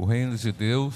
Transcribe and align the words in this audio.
O 0.00 0.06
reino 0.06 0.34
de 0.34 0.50
Deus 0.50 0.94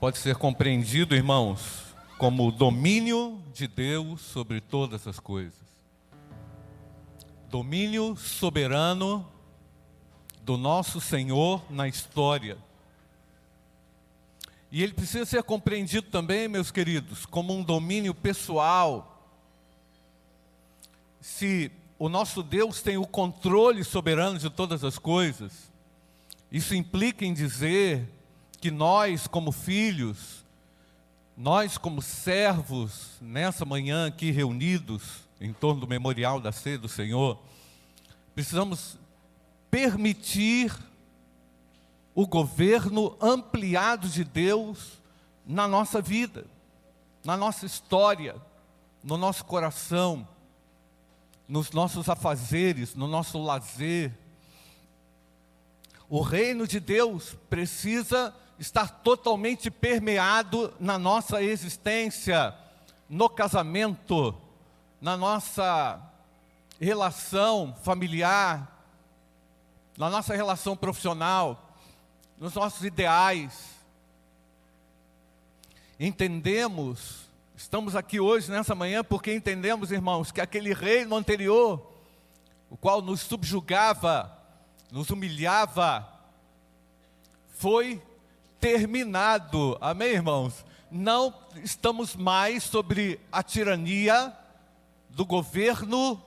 pode 0.00 0.16
ser 0.16 0.36
compreendido, 0.36 1.14
irmãos, 1.14 1.82
como 2.16 2.48
o 2.48 2.50
domínio 2.50 3.38
de 3.52 3.68
Deus 3.68 4.22
sobre 4.22 4.58
todas 4.58 5.06
as 5.06 5.20
coisas. 5.20 5.60
Domínio 7.50 8.16
soberano 8.16 9.30
do 10.40 10.56
nosso 10.56 10.98
Senhor 10.98 11.62
na 11.68 11.86
história. 11.86 12.56
E 14.70 14.82
ele 14.82 14.94
precisa 14.94 15.26
ser 15.26 15.42
compreendido 15.42 16.08
também, 16.08 16.48
meus 16.48 16.70
queridos, 16.70 17.26
como 17.26 17.52
um 17.52 17.62
domínio 17.62 18.14
pessoal. 18.14 19.28
Se 21.20 21.70
o 21.98 22.08
nosso 22.08 22.42
Deus 22.42 22.80
tem 22.80 22.96
o 22.96 23.06
controle 23.06 23.84
soberano 23.84 24.38
de 24.38 24.48
todas 24.48 24.82
as 24.82 24.98
coisas, 24.98 25.70
isso 26.52 26.74
implica 26.74 27.24
em 27.24 27.32
dizer 27.32 28.06
que 28.60 28.70
nós, 28.70 29.26
como 29.26 29.50
filhos, 29.50 30.44
nós, 31.34 31.78
como 31.78 32.02
servos, 32.02 33.12
nessa 33.22 33.64
manhã 33.64 34.06
aqui 34.06 34.30
reunidos 34.30 35.22
em 35.40 35.50
torno 35.50 35.80
do 35.80 35.88
memorial 35.88 36.38
da 36.38 36.52
ceia 36.52 36.78
do 36.78 36.88
Senhor, 36.88 37.42
precisamos 38.34 38.98
permitir 39.70 40.70
o 42.14 42.26
governo 42.26 43.16
ampliado 43.18 44.06
de 44.06 44.22
Deus 44.22 45.00
na 45.46 45.66
nossa 45.66 46.02
vida, 46.02 46.44
na 47.24 47.34
nossa 47.34 47.64
história, 47.64 48.36
no 49.02 49.16
nosso 49.16 49.42
coração, 49.46 50.28
nos 51.48 51.70
nossos 51.70 52.10
afazeres, 52.10 52.94
no 52.94 53.08
nosso 53.08 53.42
lazer. 53.42 54.12
O 56.14 56.20
reino 56.20 56.68
de 56.68 56.78
Deus 56.78 57.38
precisa 57.48 58.34
estar 58.58 59.00
totalmente 59.02 59.70
permeado 59.70 60.70
na 60.78 60.98
nossa 60.98 61.42
existência, 61.42 62.54
no 63.08 63.30
casamento, 63.30 64.34
na 65.00 65.16
nossa 65.16 65.98
relação 66.78 67.74
familiar, 67.82 68.84
na 69.96 70.10
nossa 70.10 70.34
relação 70.36 70.76
profissional, 70.76 71.78
nos 72.36 72.52
nossos 72.52 72.84
ideais. 72.84 73.70
Entendemos, 75.98 77.26
estamos 77.56 77.96
aqui 77.96 78.20
hoje, 78.20 78.50
nessa 78.50 78.74
manhã, 78.74 79.02
porque 79.02 79.34
entendemos, 79.34 79.90
irmãos, 79.90 80.30
que 80.30 80.42
aquele 80.42 80.74
reino 80.74 81.16
anterior, 81.16 81.90
o 82.68 82.76
qual 82.76 83.00
nos 83.00 83.20
subjugava, 83.20 84.41
nos 84.92 85.10
humilhava, 85.10 86.08
foi 87.58 88.00
terminado. 88.60 89.76
Amém, 89.80 90.12
irmãos? 90.12 90.64
Não 90.88 91.34
estamos 91.56 92.14
mais 92.14 92.62
sobre 92.62 93.18
a 93.32 93.42
tirania 93.42 94.32
do 95.10 95.26
governo, 95.26 96.22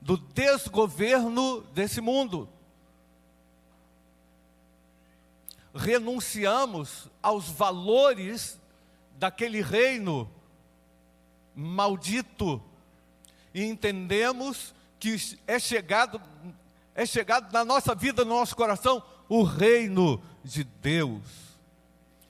do 0.00 0.16
desgoverno 0.16 1.60
desse 1.74 2.00
mundo. 2.00 2.48
renunciamos 5.74 7.08
aos 7.22 7.48
valores 7.48 8.58
daquele 9.18 9.62
reino 9.62 10.30
maldito 11.54 12.62
e 13.52 13.64
entendemos 13.64 14.74
que 14.98 15.16
é 15.46 15.58
chegado 15.58 16.20
é 17.02 17.06
chegado 17.06 17.52
na 17.52 17.64
nossa 17.64 17.94
vida, 17.94 18.24
no 18.24 18.34
nosso 18.34 18.54
coração, 18.54 19.02
o 19.28 19.42
reino 19.42 20.20
de 20.44 20.64
Deus. 20.64 21.22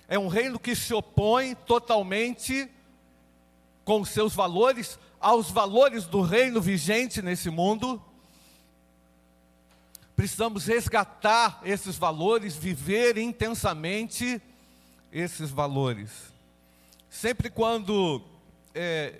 É 0.06 0.18
um 0.18 0.28
reino 0.28 0.58
que 0.58 0.76
se 0.76 0.94
opõe 0.94 1.54
totalmente 1.54 2.70
com 3.84 4.04
seus 4.04 4.34
valores 4.34 4.98
aos 5.20 5.50
valores 5.50 6.06
do 6.06 6.22
reino 6.22 6.60
vigente 6.60 7.20
nesse 7.20 7.50
mundo 7.50 8.02
precisamos 10.20 10.66
resgatar 10.66 11.62
esses 11.64 11.96
valores, 11.96 12.54
viver 12.54 13.16
intensamente 13.16 14.38
esses 15.10 15.48
valores. 15.48 16.10
Sempre 17.08 17.48
quando 17.48 18.22
é, 18.74 19.14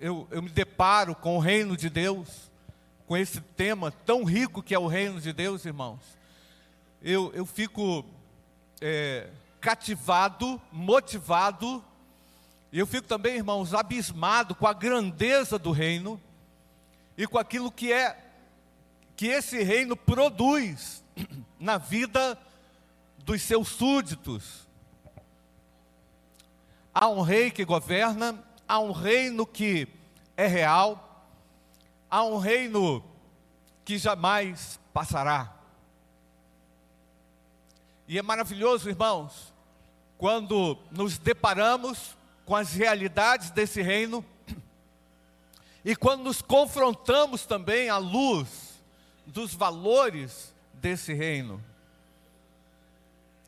eu, 0.00 0.26
eu 0.32 0.42
me 0.42 0.48
deparo 0.50 1.14
com 1.14 1.36
o 1.36 1.38
reino 1.38 1.76
de 1.76 1.88
Deus, 1.88 2.47
com 3.08 3.16
esse 3.16 3.40
tema 3.40 3.90
tão 3.90 4.22
rico 4.22 4.62
que 4.62 4.74
é 4.74 4.78
o 4.78 4.86
reino 4.86 5.18
de 5.18 5.32
Deus, 5.32 5.64
irmãos, 5.64 5.98
eu, 7.00 7.32
eu 7.34 7.46
fico 7.46 8.04
é, 8.82 9.30
cativado, 9.62 10.60
motivado, 10.70 11.82
e 12.70 12.78
eu 12.78 12.86
fico 12.86 13.08
também, 13.08 13.36
irmãos, 13.36 13.72
abismado 13.72 14.54
com 14.54 14.66
a 14.66 14.74
grandeza 14.74 15.58
do 15.58 15.70
reino 15.70 16.20
e 17.16 17.26
com 17.26 17.38
aquilo 17.38 17.72
que 17.72 17.90
é 17.90 18.14
que 19.16 19.26
esse 19.28 19.62
reino 19.62 19.96
produz 19.96 21.02
na 21.58 21.78
vida 21.78 22.38
dos 23.24 23.40
seus 23.40 23.68
súditos. 23.68 24.68
Há 26.92 27.08
um 27.08 27.22
rei 27.22 27.50
que 27.50 27.64
governa, 27.64 28.44
há 28.68 28.78
um 28.78 28.92
reino 28.92 29.46
que 29.46 29.88
é 30.36 30.46
real, 30.46 31.07
há 32.10 32.24
um 32.24 32.38
reino 32.38 33.04
que 33.84 33.98
jamais 33.98 34.78
passará. 34.92 35.54
E 38.06 38.18
é 38.18 38.22
maravilhoso, 38.22 38.88
irmãos, 38.88 39.52
quando 40.16 40.78
nos 40.90 41.18
deparamos 41.18 42.16
com 42.44 42.56
as 42.56 42.72
realidades 42.72 43.50
desse 43.50 43.82
reino 43.82 44.24
e 45.84 45.94
quando 45.94 46.24
nos 46.24 46.40
confrontamos 46.40 47.44
também 47.44 47.90
à 47.90 47.98
luz 47.98 48.82
dos 49.26 49.54
valores 49.54 50.54
desse 50.72 51.12
reino. 51.12 51.62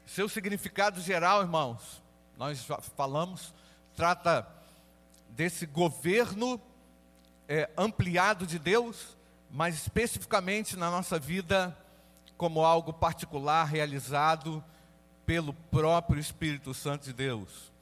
Seu 0.06 0.28
significado 0.28 1.00
geral, 1.00 1.43
irmãos, 1.43 2.03
nós 2.37 2.65
já 2.65 2.78
falamos, 2.78 3.54
trata 3.97 4.47
desse 5.31 5.65
governo 5.66 6.60
é, 7.50 7.69
ampliado 7.77 8.47
de 8.47 8.61
Deus, 8.61 9.19
mas 9.50 9.75
especificamente 9.75 10.77
na 10.77 10.88
nossa 10.88 11.19
vida, 11.19 11.77
como 12.37 12.65
algo 12.65 12.93
particular 12.93 13.65
realizado 13.65 14.65
pelo 15.27 15.53
próprio 15.53 16.21
Espírito 16.21 16.72
Santo 16.72 17.06
de 17.06 17.12
Deus. 17.12 17.72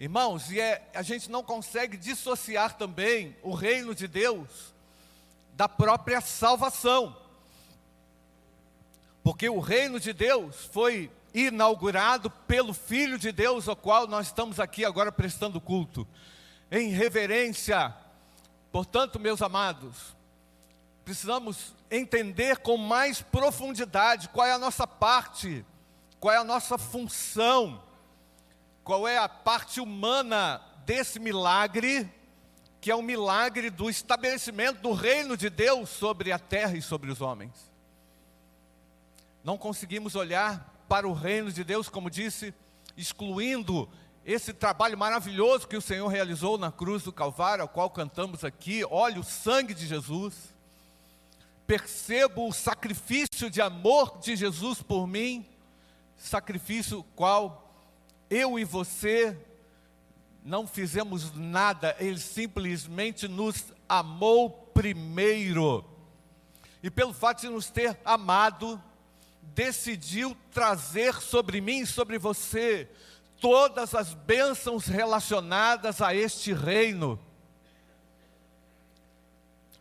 Irmãos, 0.00 0.50
e 0.50 0.58
é, 0.58 0.90
a 0.92 1.02
gente 1.02 1.30
não 1.30 1.44
consegue 1.44 1.96
dissociar 1.96 2.76
também 2.76 3.36
o 3.40 3.54
reino 3.54 3.94
de 3.94 4.08
Deus 4.08 4.74
da 5.52 5.68
própria 5.68 6.20
salvação. 6.20 7.16
Porque 9.22 9.48
o 9.48 9.60
reino 9.60 10.00
de 10.00 10.12
Deus 10.12 10.68
foi 10.72 11.08
inaugurado 11.32 12.28
pelo 12.30 12.74
Filho 12.74 13.16
de 13.16 13.30
Deus, 13.30 13.68
ao 13.68 13.76
qual 13.76 14.08
nós 14.08 14.26
estamos 14.26 14.58
aqui 14.58 14.84
agora 14.84 15.12
prestando 15.12 15.60
culto, 15.60 16.04
em 16.68 16.88
reverência. 16.88 17.94
Portanto, 18.74 19.20
meus 19.20 19.40
amados, 19.40 20.16
precisamos 21.04 21.76
entender 21.88 22.58
com 22.58 22.76
mais 22.76 23.22
profundidade 23.22 24.28
qual 24.30 24.48
é 24.48 24.50
a 24.50 24.58
nossa 24.58 24.84
parte, 24.84 25.64
qual 26.18 26.34
é 26.34 26.38
a 26.38 26.42
nossa 26.42 26.76
função, 26.76 27.80
qual 28.82 29.06
é 29.06 29.16
a 29.16 29.28
parte 29.28 29.80
humana 29.80 30.60
desse 30.84 31.20
milagre, 31.20 32.12
que 32.80 32.90
é 32.90 32.96
o 32.96 33.00
milagre 33.00 33.70
do 33.70 33.88
estabelecimento 33.88 34.80
do 34.80 34.92
reino 34.92 35.36
de 35.36 35.48
Deus 35.48 35.88
sobre 35.88 36.32
a 36.32 36.38
terra 36.40 36.76
e 36.76 36.82
sobre 36.82 37.12
os 37.12 37.20
homens. 37.20 37.72
Não 39.44 39.56
conseguimos 39.56 40.16
olhar 40.16 40.84
para 40.88 41.06
o 41.06 41.12
reino 41.12 41.52
de 41.52 41.62
Deus, 41.62 41.88
como 41.88 42.10
disse, 42.10 42.52
excluindo 42.96 43.88
esse 44.24 44.54
trabalho 44.54 44.96
maravilhoso 44.96 45.68
que 45.68 45.76
o 45.76 45.82
Senhor 45.82 46.08
realizou 46.08 46.56
na 46.56 46.72
cruz 46.72 47.02
do 47.02 47.12
Calvário, 47.12 47.62
ao 47.62 47.68
qual 47.68 47.90
cantamos 47.90 48.42
aqui. 48.42 48.82
Olha 48.90 49.20
o 49.20 49.24
sangue 49.24 49.74
de 49.74 49.86
Jesus. 49.86 50.34
Percebo 51.66 52.48
o 52.48 52.52
sacrifício 52.52 53.50
de 53.50 53.60
amor 53.60 54.18
de 54.18 54.34
Jesus 54.34 54.80
por 54.80 55.06
mim, 55.06 55.46
sacrifício 56.16 57.04
qual 57.14 57.70
eu 58.30 58.58
e 58.58 58.64
você 58.64 59.36
não 60.42 60.66
fizemos 60.66 61.34
nada, 61.34 61.96
ele 61.98 62.18
simplesmente 62.18 63.26
nos 63.26 63.72
amou 63.88 64.50
primeiro. 64.50 65.84
E 66.82 66.90
pelo 66.90 67.14
fato 67.14 67.42
de 67.42 67.48
nos 67.48 67.70
ter 67.70 67.98
amado, 68.04 68.82
decidiu 69.54 70.36
trazer 70.52 71.14
sobre 71.14 71.60
mim 71.62 71.80
e 71.80 71.86
sobre 71.86 72.18
você 72.18 72.90
todas 73.44 73.94
as 73.94 74.14
bênçãos 74.14 74.86
relacionadas 74.86 76.00
a 76.00 76.14
este 76.14 76.54
reino. 76.54 77.20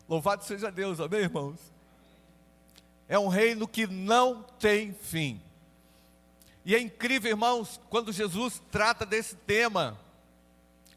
Louvado 0.05 0.43
seja 0.43 0.69
Deus, 0.69 0.99
amém, 0.99 1.21
irmãos? 1.21 1.61
É 3.07 3.17
um 3.17 3.29
reino 3.29 3.65
que 3.65 3.87
não 3.87 4.43
tem 4.59 4.91
fim. 4.91 5.41
E 6.65 6.75
é 6.75 6.79
incrível, 6.81 7.31
irmãos, 7.31 7.79
quando 7.89 8.11
Jesus 8.11 8.61
trata 8.69 9.05
desse 9.05 9.33
tema, 9.33 9.97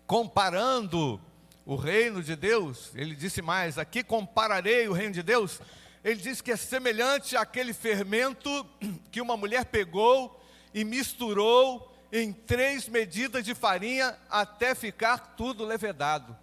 comparando 0.04 1.20
o 1.64 1.76
reino 1.76 2.20
de 2.20 2.34
Deus, 2.34 2.90
ele 2.96 3.14
disse 3.14 3.40
mais: 3.40 3.78
aqui 3.78 4.02
compararei 4.02 4.88
o 4.88 4.92
reino 4.92 5.14
de 5.14 5.22
Deus. 5.22 5.60
Ele 6.02 6.20
diz 6.20 6.40
que 6.40 6.50
é 6.50 6.56
semelhante 6.56 7.36
àquele 7.36 7.72
fermento 7.72 8.66
que 9.12 9.20
uma 9.20 9.36
mulher 9.36 9.66
pegou 9.66 10.42
e 10.74 10.82
misturou 10.82 11.95
em 12.12 12.32
três 12.32 12.88
medidas 12.88 13.44
de 13.44 13.54
farinha 13.54 14.16
até 14.30 14.74
ficar 14.74 15.34
tudo 15.36 15.64
levedado. 15.64 16.36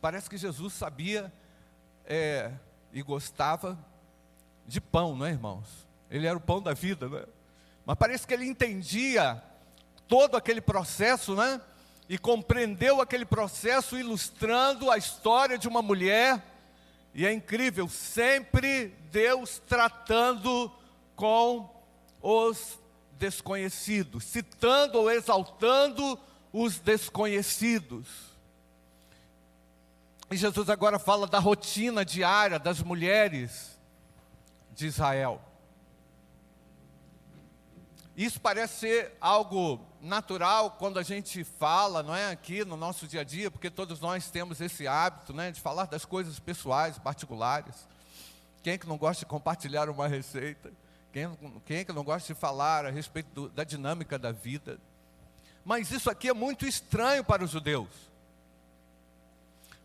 Parece 0.00 0.30
que 0.30 0.36
Jesus 0.36 0.72
sabia 0.74 1.32
é, 2.04 2.52
e 2.92 3.02
gostava 3.02 3.78
de 4.66 4.80
pão, 4.80 5.16
não 5.16 5.26
é, 5.26 5.30
irmãos? 5.30 5.66
Ele 6.10 6.26
era 6.26 6.36
o 6.36 6.40
pão 6.40 6.62
da 6.62 6.72
vida, 6.72 7.08
não 7.08 7.18
é? 7.18 7.26
Mas 7.84 7.96
parece 7.98 8.26
que 8.26 8.34
ele 8.34 8.46
entendia 8.46 9.42
todo 10.06 10.36
aquele 10.36 10.60
processo, 10.60 11.34
né? 11.34 11.60
E 12.08 12.16
compreendeu 12.18 13.00
aquele 13.00 13.24
processo 13.24 13.98
ilustrando 13.98 14.90
a 14.90 14.96
história 14.96 15.58
de 15.58 15.68
uma 15.68 15.82
mulher. 15.82 16.42
E 17.14 17.26
é 17.26 17.32
incrível, 17.32 17.88
sempre 17.88 18.94
Deus 19.10 19.60
tratando 19.66 20.70
com 21.16 21.68
os 22.20 22.78
desconhecidos, 23.18 24.24
citando 24.24 24.98
ou 24.98 25.10
exaltando 25.10 26.18
os 26.52 26.78
desconhecidos. 26.78 28.06
E 30.30 30.36
Jesus 30.36 30.68
agora 30.68 30.98
fala 30.98 31.26
da 31.26 31.38
rotina 31.38 32.04
diária 32.04 32.58
das 32.58 32.82
mulheres 32.82 33.78
de 34.72 34.86
Israel. 34.86 35.40
Isso 38.16 38.40
parece 38.40 38.80
ser 38.80 39.16
algo 39.20 39.80
natural 40.00 40.72
quando 40.72 40.98
a 40.98 41.02
gente 41.02 41.44
fala, 41.44 42.02
não 42.02 42.14
é, 42.14 42.30
aqui 42.30 42.64
no 42.64 42.76
nosso 42.76 43.06
dia 43.06 43.20
a 43.20 43.24
dia, 43.24 43.50
porque 43.50 43.70
todos 43.70 44.00
nós 44.00 44.28
temos 44.30 44.60
esse 44.60 44.86
hábito, 44.86 45.32
né, 45.32 45.52
de 45.52 45.60
falar 45.60 45.86
das 45.86 46.04
coisas 46.04 46.38
pessoais, 46.38 46.98
particulares. 46.98 47.88
Quem 48.62 48.72
é 48.72 48.78
que 48.78 48.88
não 48.88 48.98
gosta 48.98 49.20
de 49.20 49.26
compartilhar 49.26 49.88
uma 49.88 50.08
receita? 50.08 50.72
Quem, 51.12 51.38
quem 51.64 51.76
é 51.78 51.84
que 51.84 51.92
não 51.92 52.04
gosta 52.04 52.32
de 52.32 52.38
falar 52.38 52.84
a 52.86 52.90
respeito 52.90 53.28
do, 53.32 53.48
da 53.48 53.64
dinâmica 53.64 54.18
da 54.18 54.30
vida? 54.30 54.78
Mas 55.64 55.90
isso 55.90 56.10
aqui 56.10 56.28
é 56.28 56.34
muito 56.34 56.66
estranho 56.66 57.24
para 57.24 57.44
os 57.44 57.50
judeus, 57.50 57.88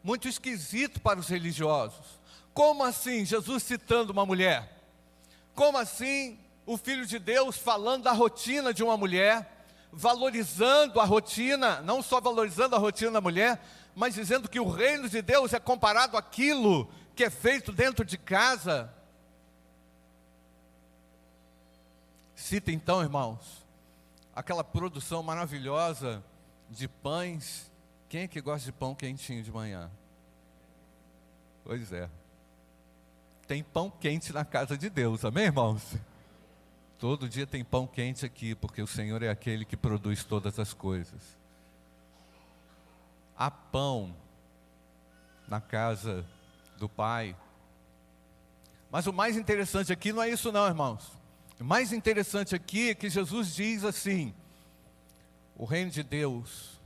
muito 0.03 0.27
esquisito 0.27 0.99
para 1.01 1.19
os 1.19 1.27
religiosos. 1.27 2.05
Como 2.53 2.83
assim 2.83 3.25
Jesus 3.25 3.63
citando 3.63 4.13
uma 4.13 4.25
mulher? 4.25 4.69
Como 5.55 5.77
assim 5.77 6.39
o 6.65 6.77
Filho 6.77 7.05
de 7.05 7.19
Deus 7.19 7.57
falando 7.57 8.03
da 8.03 8.11
rotina 8.11 8.73
de 8.73 8.83
uma 8.83 8.95
mulher, 8.95 9.65
valorizando 9.91 10.99
a 10.99 11.05
rotina, 11.05 11.81
não 11.81 12.01
só 12.01 12.19
valorizando 12.19 12.75
a 12.75 12.79
rotina 12.79 13.11
da 13.11 13.21
mulher, 13.21 13.61
mas 13.95 14.15
dizendo 14.15 14.49
que 14.49 14.59
o 14.59 14.69
reino 14.69 15.07
de 15.07 15.21
Deus 15.21 15.53
é 15.53 15.59
comparado 15.59 16.17
àquilo 16.17 16.89
que 17.15 17.23
é 17.23 17.29
feito 17.29 17.71
dentro 17.71 18.03
de 18.03 18.17
casa? 18.17 18.91
Cita 22.43 22.73
então, 22.73 23.01
irmãos, 23.01 23.65
aquela 24.35 24.65
produção 24.65 25.23
maravilhosa 25.23 26.21
de 26.69 26.89
pães. 26.89 27.71
Quem 28.09 28.23
é 28.23 28.27
que 28.27 28.41
gosta 28.41 28.65
de 28.65 28.73
pão 28.73 28.93
quentinho 28.93 29.41
de 29.41 29.49
manhã? 29.49 29.89
Pois 31.63 31.93
é. 31.93 32.09
Tem 33.47 33.63
pão 33.63 33.89
quente 33.89 34.33
na 34.33 34.43
casa 34.43 34.77
de 34.77 34.89
Deus, 34.89 35.23
amém, 35.23 35.45
irmãos? 35.45 35.95
Todo 36.99 37.29
dia 37.29 37.47
tem 37.47 37.63
pão 37.63 37.87
quente 37.87 38.25
aqui, 38.25 38.53
porque 38.53 38.81
o 38.81 38.87
Senhor 38.87 39.23
é 39.23 39.29
aquele 39.29 39.63
que 39.63 39.77
produz 39.77 40.25
todas 40.25 40.59
as 40.59 40.73
coisas. 40.73 41.21
Há 43.37 43.49
pão 43.49 44.13
na 45.47 45.61
casa 45.61 46.25
do 46.77 46.89
Pai. 46.89 47.37
Mas 48.91 49.07
o 49.07 49.13
mais 49.13 49.37
interessante 49.37 49.93
aqui 49.93 50.11
não 50.11 50.21
é 50.21 50.27
isso, 50.29 50.51
não, 50.51 50.67
irmãos. 50.67 51.22
O 51.63 51.65
mais 51.65 51.93
interessante 51.93 52.53
aqui 52.53 52.89
é 52.89 52.93
que 52.93 53.09
Jesus 53.09 53.55
diz 53.55 53.85
assim: 53.85 54.33
o 55.55 55.63
reino 55.63 55.89
de 55.89 56.03
Deus 56.03 56.77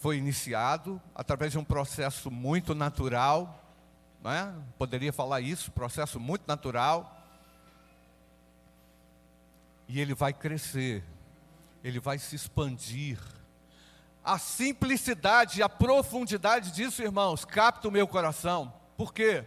foi 0.00 0.16
iniciado 0.16 0.98
através 1.14 1.52
de 1.52 1.58
um 1.58 1.64
processo 1.64 2.30
muito 2.30 2.74
natural, 2.74 3.62
não 4.22 4.32
é? 4.32 4.54
poderia 4.78 5.12
falar 5.12 5.42
isso, 5.42 5.70
processo 5.70 6.18
muito 6.18 6.44
natural, 6.48 7.22
e 9.86 10.00
ele 10.00 10.14
vai 10.14 10.32
crescer, 10.32 11.04
ele 11.84 12.00
vai 12.00 12.18
se 12.18 12.34
expandir. 12.34 13.18
A 14.24 14.38
simplicidade 14.38 15.60
e 15.60 15.62
a 15.62 15.68
profundidade 15.68 16.70
disso, 16.70 17.02
irmãos, 17.02 17.44
capta 17.44 17.86
o 17.86 17.92
meu 17.92 18.08
coração. 18.08 18.72
Por 18.96 19.12
quê? 19.12 19.44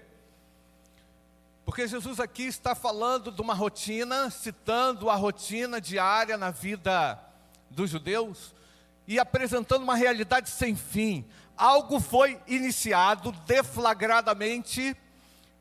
Porque 1.65 1.87
Jesus 1.87 2.19
aqui 2.19 2.43
está 2.43 2.75
falando 2.75 3.31
de 3.31 3.41
uma 3.41 3.55
rotina, 3.55 4.29
citando 4.29 5.09
a 5.09 5.15
rotina 5.15 5.81
diária 5.81 6.37
na 6.37 6.51
vida 6.51 7.19
dos 7.71 7.89
judeus 7.89 8.53
e 9.07 9.17
apresentando 9.17 9.81
uma 9.81 9.95
realidade 9.95 10.47
sem 10.47 10.75
fim. 10.75 11.25
Algo 11.57 11.99
foi 11.99 12.39
iniciado 12.45 13.31
deflagradamente 13.47 14.95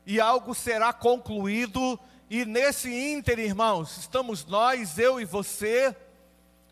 e 0.05 0.19
algo 0.21 0.53
será 0.53 0.93
concluído, 0.93 1.99
e 2.29 2.45
nesse 2.45 2.93
ínter, 2.93 3.39
irmãos, 3.39 3.97
estamos 3.97 4.45
nós, 4.45 4.99
eu 4.99 5.19
e 5.19 5.25
você, 5.25 5.95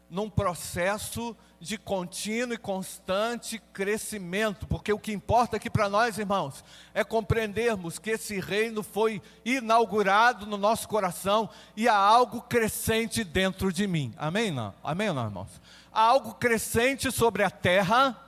num 0.09 0.29
processo 0.29 1.31
de 1.31 1.37
contínuo 1.77 2.53
e 2.53 2.57
constante 2.57 3.57
crescimento, 3.71 4.67
porque 4.67 4.91
o 4.91 4.99
que 4.99 5.13
importa 5.13 5.55
aqui 5.55 5.69
para 5.69 5.87
nós, 5.87 6.17
irmãos, 6.17 6.63
é 6.93 7.05
compreendermos 7.05 7.97
que 7.97 8.09
esse 8.11 8.37
reino 8.39 8.83
foi 8.83 9.21
inaugurado 9.45 10.45
no 10.45 10.57
nosso 10.57 10.89
coração 10.89 11.49
e 11.75 11.87
há 11.87 11.95
algo 11.95 12.41
crescente 12.41 13.23
dentro 13.23 13.71
de 13.71 13.87
mim. 13.87 14.13
Amém? 14.17 14.51
Não? 14.51 14.73
Amém, 14.83 15.13
não, 15.13 15.23
irmãos? 15.23 15.61
Há 15.91 16.01
algo 16.01 16.33
crescente 16.33 17.09
sobre 17.13 17.43
a 17.43 17.49
terra, 17.49 18.19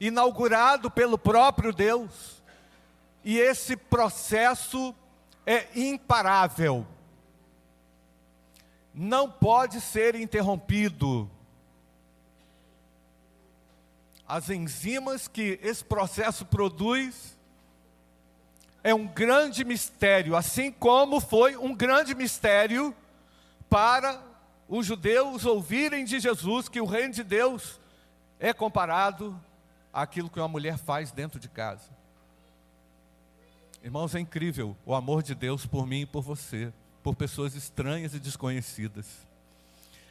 inaugurado 0.00 0.90
pelo 0.90 1.16
próprio 1.16 1.72
Deus, 1.72 2.42
e 3.24 3.38
esse 3.38 3.76
processo 3.76 4.92
é 5.46 5.68
imparável. 5.76 6.84
Não 8.92 9.30
pode 9.30 9.80
ser 9.80 10.16
interrompido 10.16 11.30
as 14.26 14.48
enzimas 14.48 15.28
que 15.28 15.58
esse 15.62 15.84
processo 15.84 16.46
produz 16.46 17.38
é 18.82 18.94
um 18.94 19.06
grande 19.06 19.64
mistério, 19.64 20.36
assim 20.36 20.70
como 20.70 21.20
foi 21.20 21.56
um 21.56 21.74
grande 21.74 22.14
mistério 22.14 22.94
para 23.68 24.22
os 24.68 24.86
judeus 24.86 25.44
ouvirem 25.44 26.04
de 26.04 26.20
Jesus 26.20 26.68
que 26.68 26.80
o 26.80 26.86
reino 26.86 27.12
de 27.12 27.22
Deus 27.22 27.80
é 28.38 28.52
comparado 28.52 29.38
àquilo 29.92 30.28
que 30.28 30.38
uma 30.38 30.48
mulher 30.48 30.78
faz 30.78 31.10
dentro 31.10 31.38
de 31.38 31.48
casa. 31.48 31.90
Irmãos, 33.82 34.14
é 34.14 34.20
incrível 34.20 34.76
o 34.86 34.94
amor 34.94 35.22
de 35.22 35.34
Deus 35.34 35.66
por 35.66 35.86
mim 35.86 36.02
e 36.02 36.06
por 36.06 36.22
você, 36.22 36.72
por 37.02 37.14
pessoas 37.14 37.54
estranhas 37.54 38.14
e 38.14 38.20
desconhecidas. 38.20 39.06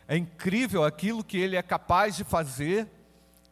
É 0.08 0.16
incrível 0.16 0.84
aquilo 0.84 1.24
que 1.24 1.38
Ele 1.38 1.56
é 1.56 1.62
capaz 1.62 2.16
de 2.16 2.24
fazer 2.24 2.88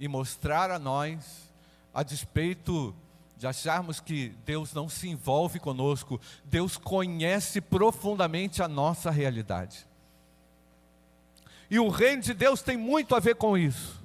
e 0.01 0.07
mostrar 0.07 0.71
a 0.71 0.79
nós, 0.79 1.53
a 1.93 2.01
despeito 2.01 2.91
de 3.37 3.45
acharmos 3.45 3.99
que 3.99 4.29
Deus 4.43 4.73
não 4.73 4.89
se 4.89 5.07
envolve 5.07 5.59
conosco, 5.59 6.19
Deus 6.43 6.75
conhece 6.75 7.61
profundamente 7.61 8.63
a 8.63 8.67
nossa 8.67 9.11
realidade. 9.11 9.85
E 11.69 11.77
o 11.77 11.87
reino 11.87 12.23
de 12.23 12.33
Deus 12.33 12.63
tem 12.63 12.75
muito 12.75 13.13
a 13.13 13.19
ver 13.19 13.35
com 13.35 13.55
isso. 13.55 14.01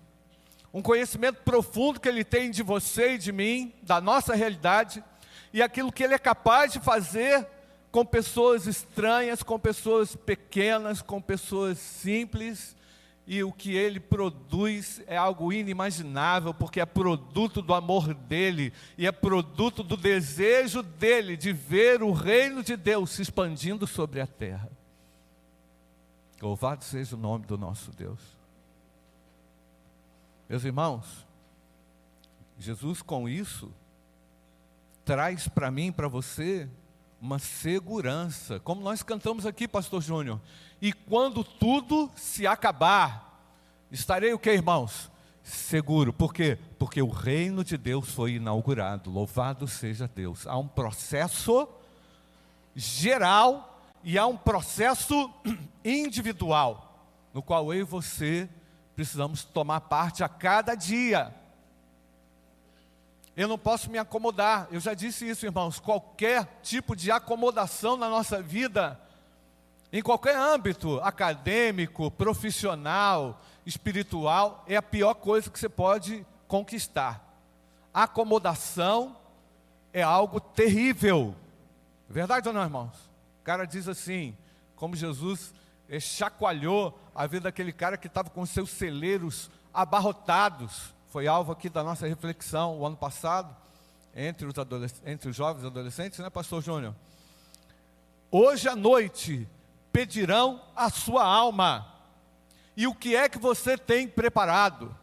Um 0.72 0.82
conhecimento 0.82 1.40
profundo 1.42 1.98
que 1.98 2.10
Ele 2.10 2.24
tem 2.24 2.50
de 2.50 2.62
você 2.62 3.14
e 3.14 3.18
de 3.18 3.32
mim, 3.32 3.72
da 3.82 3.98
nossa 3.98 4.34
realidade, 4.34 5.02
e 5.50 5.62
aquilo 5.62 5.90
que 5.90 6.04
Ele 6.04 6.12
é 6.12 6.18
capaz 6.18 6.74
de 6.74 6.78
fazer 6.78 7.48
com 7.90 8.04
pessoas 8.04 8.66
estranhas, 8.66 9.42
com 9.42 9.58
pessoas 9.58 10.14
pequenas, 10.14 11.00
com 11.00 11.22
pessoas 11.22 11.78
simples, 11.78 12.75
e 13.26 13.42
o 13.42 13.52
que 13.52 13.74
ele 13.74 13.98
produz 13.98 15.02
é 15.06 15.16
algo 15.16 15.52
inimaginável, 15.52 16.54
porque 16.54 16.80
é 16.80 16.86
produto 16.86 17.60
do 17.60 17.74
amor 17.74 18.14
dele 18.14 18.72
e 18.96 19.06
é 19.06 19.10
produto 19.10 19.82
do 19.82 19.96
desejo 19.96 20.82
dele 20.82 21.36
de 21.36 21.52
ver 21.52 22.02
o 22.02 22.12
reino 22.12 22.62
de 22.62 22.76
Deus 22.76 23.10
se 23.10 23.22
expandindo 23.22 23.86
sobre 23.86 24.20
a 24.20 24.26
terra. 24.26 24.70
Louvado 26.40 26.84
seja 26.84 27.16
o 27.16 27.18
nome 27.18 27.46
do 27.46 27.58
nosso 27.58 27.90
Deus. 27.90 28.20
Meus 30.48 30.64
irmãos, 30.64 31.26
Jesus 32.56 33.02
com 33.02 33.28
isso 33.28 33.72
traz 35.04 35.48
para 35.48 35.70
mim, 35.70 35.90
para 35.90 36.06
você, 36.06 36.68
uma 37.20 37.38
segurança, 37.38 38.60
como 38.60 38.80
nós 38.80 39.02
cantamos 39.02 39.46
aqui, 39.46 39.66
pastor 39.66 40.02
Júnior. 40.02 40.40
E 40.80 40.92
quando 40.92 41.42
tudo 41.42 42.10
se 42.14 42.46
acabar, 42.46 43.40
estarei 43.90 44.32
o 44.32 44.38
que, 44.38 44.52
irmãos? 44.52 45.10
Seguro. 45.42 46.12
Por 46.12 46.34
quê? 46.34 46.58
Porque 46.78 47.00
o 47.00 47.08
reino 47.08 47.62
de 47.62 47.76
Deus 47.76 48.10
foi 48.10 48.32
inaugurado. 48.32 49.10
Louvado 49.10 49.66
seja 49.68 50.10
Deus. 50.12 50.46
Há 50.46 50.58
um 50.58 50.66
processo 50.66 51.68
geral 52.74 53.80
e 54.02 54.18
há 54.18 54.26
um 54.26 54.36
processo 54.36 55.30
individual, 55.84 57.00
no 57.32 57.42
qual 57.42 57.72
eu 57.72 57.80
e 57.80 57.84
você 57.84 58.48
precisamos 58.94 59.44
tomar 59.44 59.82
parte 59.82 60.24
a 60.24 60.28
cada 60.28 60.74
dia. 60.74 61.34
Eu 63.36 63.46
não 63.46 63.58
posso 63.58 63.90
me 63.90 63.98
acomodar. 63.98 64.66
Eu 64.70 64.80
já 64.80 64.94
disse 64.94 65.28
isso, 65.28 65.44
irmãos. 65.44 65.78
Qualquer 65.78 66.58
tipo 66.62 66.96
de 66.96 67.10
acomodação 67.10 67.96
na 67.96 68.08
nossa 68.08 68.40
vida, 68.40 68.98
em 69.92 70.02
qualquer 70.02 70.34
âmbito, 70.36 70.98
acadêmico, 71.00 72.10
profissional, 72.10 73.42
espiritual, 73.66 74.64
é 74.66 74.76
a 74.76 74.82
pior 74.82 75.12
coisa 75.14 75.50
que 75.50 75.58
você 75.58 75.68
pode 75.68 76.24
conquistar. 76.48 77.22
Acomodação 77.92 79.14
é 79.92 80.02
algo 80.02 80.40
terrível. 80.40 81.34
Verdade 82.08 82.48
ou 82.48 82.54
não, 82.54 82.62
irmãos? 82.62 82.94
O 83.40 83.44
cara 83.44 83.66
diz 83.66 83.86
assim, 83.86 84.34
como 84.76 84.96
Jesus 84.96 85.52
chacoalhou 86.00 86.98
a 87.14 87.26
vida 87.26 87.44
daquele 87.44 87.72
cara 87.72 87.98
que 87.98 88.06
estava 88.06 88.30
com 88.30 88.46
seus 88.46 88.70
celeiros 88.70 89.50
abarrotados 89.74 90.95
foi 91.16 91.26
alvo 91.26 91.50
aqui 91.50 91.70
da 91.70 91.82
nossa 91.82 92.06
reflexão 92.06 92.78
o 92.78 92.84
ano 92.84 92.94
passado, 92.94 93.56
entre 94.14 94.46
os, 94.46 94.54
entre 95.06 95.30
os 95.30 95.34
jovens 95.34 95.64
adolescentes, 95.64 96.18
né, 96.18 96.28
Pastor 96.28 96.62
Júnior? 96.62 96.94
Hoje 98.30 98.68
à 98.68 98.76
noite 98.76 99.48
pedirão 99.90 100.60
a 100.76 100.90
sua 100.90 101.24
alma. 101.24 101.90
E 102.76 102.86
o 102.86 102.94
que 102.94 103.16
é 103.16 103.30
que 103.30 103.38
você 103.38 103.78
tem 103.78 104.06
preparado? 104.06 104.94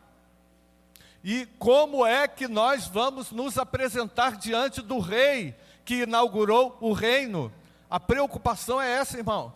E 1.23 1.47
como 1.57 2.05
é 2.05 2.27
que 2.27 2.47
nós 2.47 2.85
vamos 2.85 3.31
nos 3.31 3.57
apresentar 3.57 4.37
diante 4.37 4.83
do 4.83 4.99
rei 4.99 5.55
que 5.83 6.03
inaugurou 6.03 6.77
o 6.79 6.93
reino? 6.93 7.51
A 7.89 7.99
preocupação 7.99 8.79
é 8.79 8.99
essa, 8.99 9.17
irmãos. 9.17 9.53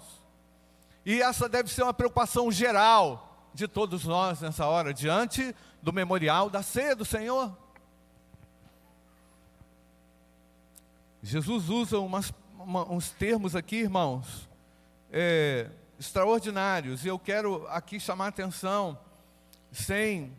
E 1.06 1.22
essa 1.22 1.48
deve 1.48 1.72
ser 1.72 1.84
uma 1.84 1.94
preocupação 1.94 2.52
geral 2.52 3.48
de 3.54 3.68
todos 3.68 4.06
nós 4.06 4.42
nessa 4.42 4.66
hora, 4.66 4.92
diante 4.92 5.56
do 5.82 5.94
memorial 5.94 6.50
da 6.50 6.62
ceia 6.62 6.96
do 6.96 7.06
Senhor. 7.06 7.56
Jesus 11.22 11.70
usa 11.70 12.00
umas, 12.00 12.34
uma, 12.58 12.90
uns 12.92 13.12
termos 13.12 13.56
aqui, 13.56 13.78
irmãos, 13.78 14.48
é, 15.12 15.70
extraordinários, 16.00 17.04
e 17.04 17.08
eu 17.08 17.18
quero 17.18 17.68
aqui 17.68 18.00
chamar 18.00 18.28
atenção, 18.28 18.98
sem 19.72 20.32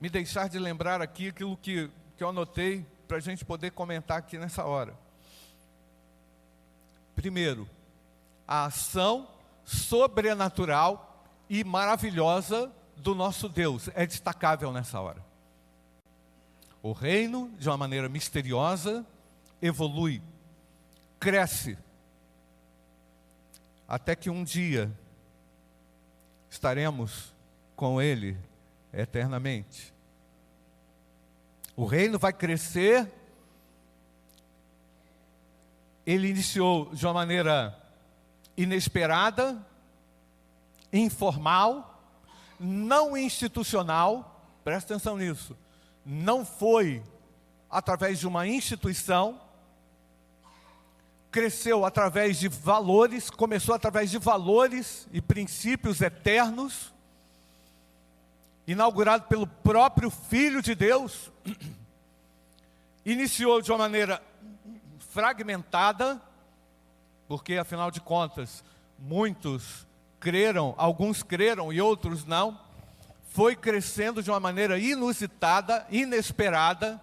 me 0.00 0.08
deixar 0.08 0.48
de 0.48 0.58
lembrar 0.58 1.00
aqui 1.00 1.28
aquilo 1.28 1.56
que, 1.56 1.90
que 2.16 2.22
eu 2.22 2.28
anotei, 2.28 2.86
para 3.08 3.16
a 3.16 3.20
gente 3.20 3.44
poder 3.44 3.72
comentar 3.72 4.18
aqui 4.18 4.38
nessa 4.38 4.64
hora. 4.64 4.96
Primeiro, 7.14 7.68
a 8.48 8.64
ação 8.64 9.28
sobrenatural 9.64 11.26
e 11.48 11.62
maravilhosa 11.62 12.72
do 12.96 13.14
nosso 13.14 13.48
Deus 13.48 13.88
é 13.94 14.06
destacável 14.06 14.72
nessa 14.72 15.00
hora. 15.00 15.24
O 16.82 16.92
reino, 16.92 17.50
de 17.58 17.68
uma 17.68 17.76
maneira 17.76 18.08
misteriosa, 18.08 19.06
evolui, 19.60 20.20
cresce, 21.20 21.78
até 23.86 24.16
que 24.16 24.28
um 24.30 24.42
dia 24.42 24.90
estaremos 26.50 27.32
com 27.76 28.00
Ele 28.00 28.36
eternamente. 28.92 29.92
O 31.76 31.84
reino 31.84 32.18
vai 32.18 32.32
crescer. 32.32 33.10
Ele 36.04 36.28
iniciou 36.28 36.94
de 36.94 37.06
uma 37.06 37.14
maneira 37.14 37.78
inesperada, 38.56 39.64
informal, 40.92 41.91
não 42.62 43.16
institucional, 43.16 44.46
presta 44.62 44.94
atenção 44.94 45.16
nisso, 45.16 45.56
não 46.06 46.44
foi 46.46 47.02
através 47.68 48.20
de 48.20 48.26
uma 48.26 48.46
instituição, 48.46 49.40
cresceu 51.30 51.84
através 51.84 52.38
de 52.38 52.46
valores, 52.46 53.30
começou 53.30 53.74
através 53.74 54.10
de 54.10 54.18
valores 54.18 55.08
e 55.12 55.20
princípios 55.20 56.00
eternos, 56.00 56.92
inaugurado 58.66 59.24
pelo 59.24 59.46
próprio 59.46 60.08
Filho 60.08 60.62
de 60.62 60.74
Deus, 60.74 61.32
iniciou 63.04 63.60
de 63.60 63.72
uma 63.72 63.78
maneira 63.78 64.22
fragmentada, 65.10 66.20
porque 67.26 67.56
afinal 67.56 67.90
de 67.90 68.00
contas, 68.00 68.62
muitos 68.98 69.86
creram, 70.22 70.72
alguns 70.78 71.20
creram 71.20 71.72
e 71.72 71.80
outros 71.80 72.24
não, 72.24 72.56
foi 73.30 73.56
crescendo 73.56 74.22
de 74.22 74.30
uma 74.30 74.38
maneira 74.38 74.78
inusitada, 74.78 75.84
inesperada, 75.90 77.00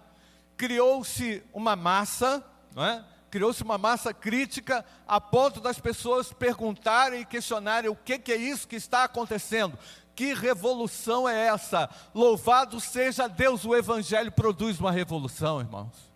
criou-se 0.56 1.42
uma 1.52 1.76
massa, 1.76 2.42
é? 2.74 3.04
criou-se 3.30 3.62
uma 3.62 3.76
massa 3.76 4.14
crítica 4.14 4.82
a 5.06 5.20
ponto 5.20 5.60
das 5.60 5.78
pessoas 5.78 6.32
perguntarem 6.32 7.20
e 7.20 7.26
questionarem 7.26 7.90
o 7.90 7.94
que, 7.94 8.18
que 8.18 8.32
é 8.32 8.36
isso 8.36 8.66
que 8.66 8.76
está 8.76 9.04
acontecendo. 9.04 9.78
Que 10.14 10.32
revolução 10.32 11.28
é 11.28 11.46
essa? 11.46 11.90
Louvado 12.14 12.80
seja 12.80 13.28
Deus, 13.28 13.66
o 13.66 13.76
Evangelho 13.76 14.32
produz 14.32 14.80
uma 14.80 14.90
revolução, 14.90 15.60
irmãos. 15.60 16.10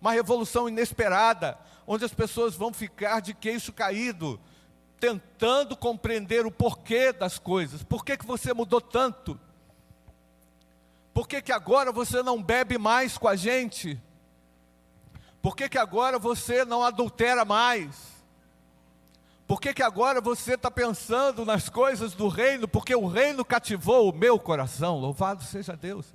Uma 0.00 0.12
revolução 0.12 0.68
inesperada, 0.68 1.56
onde 1.86 2.04
as 2.04 2.12
pessoas 2.12 2.56
vão 2.56 2.72
ficar 2.72 3.20
de 3.20 3.34
queixo 3.34 3.72
caído, 3.72 4.40
tentando 5.00 5.74
compreender 5.74 6.44
o 6.44 6.50
porquê 6.50 7.12
das 7.12 7.38
coisas. 7.38 7.82
Por 7.82 8.04
que, 8.04 8.18
que 8.18 8.26
você 8.26 8.52
mudou 8.52 8.80
tanto? 8.80 9.40
Por 11.14 11.26
que, 11.26 11.40
que 11.40 11.50
agora 11.50 11.90
você 11.90 12.22
não 12.22 12.40
bebe 12.40 12.76
mais 12.76 13.16
com 13.16 13.26
a 13.26 13.34
gente? 13.34 14.00
Por 15.40 15.56
que, 15.56 15.68
que 15.68 15.78
agora 15.78 16.18
você 16.18 16.64
não 16.64 16.84
adultera 16.84 17.44
mais? 17.44 18.10
Por 19.46 19.60
que, 19.60 19.72
que 19.74 19.82
agora 19.82 20.20
você 20.20 20.54
está 20.54 20.70
pensando 20.70 21.44
nas 21.44 21.68
coisas 21.68 22.12
do 22.12 22.28
reino? 22.28 22.68
Porque 22.68 22.94
o 22.94 23.08
reino 23.08 23.44
cativou 23.44 24.10
o 24.10 24.14
meu 24.14 24.38
coração. 24.38 24.98
Louvado 24.98 25.42
seja 25.42 25.74
Deus. 25.74 26.06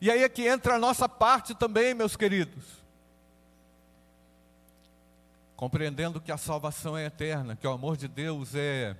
E 0.00 0.10
aí 0.10 0.24
é 0.24 0.28
que 0.28 0.48
entra 0.48 0.74
a 0.74 0.78
nossa 0.78 1.08
parte 1.08 1.54
também, 1.54 1.94
meus 1.94 2.16
queridos 2.16 2.85
compreendendo 5.56 6.20
que 6.20 6.30
a 6.30 6.36
salvação 6.36 6.96
é 6.96 7.06
eterna, 7.06 7.56
que 7.56 7.66
o 7.66 7.72
amor 7.72 7.96
de 7.96 8.06
Deus 8.06 8.54
é 8.54 8.94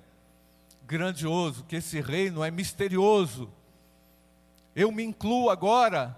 grandioso, 0.87 1.65
que 1.65 1.77
esse 1.77 2.01
reino 2.01 2.43
é 2.43 2.51
misterioso. 2.51 3.53
Eu 4.75 4.91
me 4.91 5.05
incluo 5.05 5.51
agora 5.51 6.17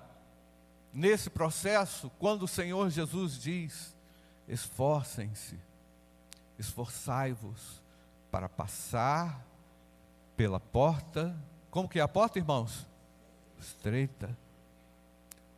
nesse 0.92 1.28
processo 1.28 2.10
quando 2.18 2.44
o 2.44 2.48
Senhor 2.48 2.88
Jesus 2.88 3.40
diz: 3.40 3.96
esforcem-se, 4.46 5.58
esforçai-vos 6.58 7.82
para 8.30 8.48
passar 8.48 9.44
pela 10.36 10.60
porta. 10.60 11.36
Como 11.70 11.88
que 11.88 11.98
é 11.98 12.02
a 12.02 12.08
porta, 12.08 12.38
irmãos? 12.38 12.86
Estreita. 13.58 14.36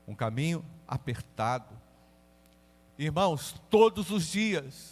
Um 0.09 0.15
caminho 0.15 0.65
apertado 0.89 1.79
Irmãos, 3.03 3.55
todos 3.71 4.11
os 4.11 4.27
dias, 4.27 4.91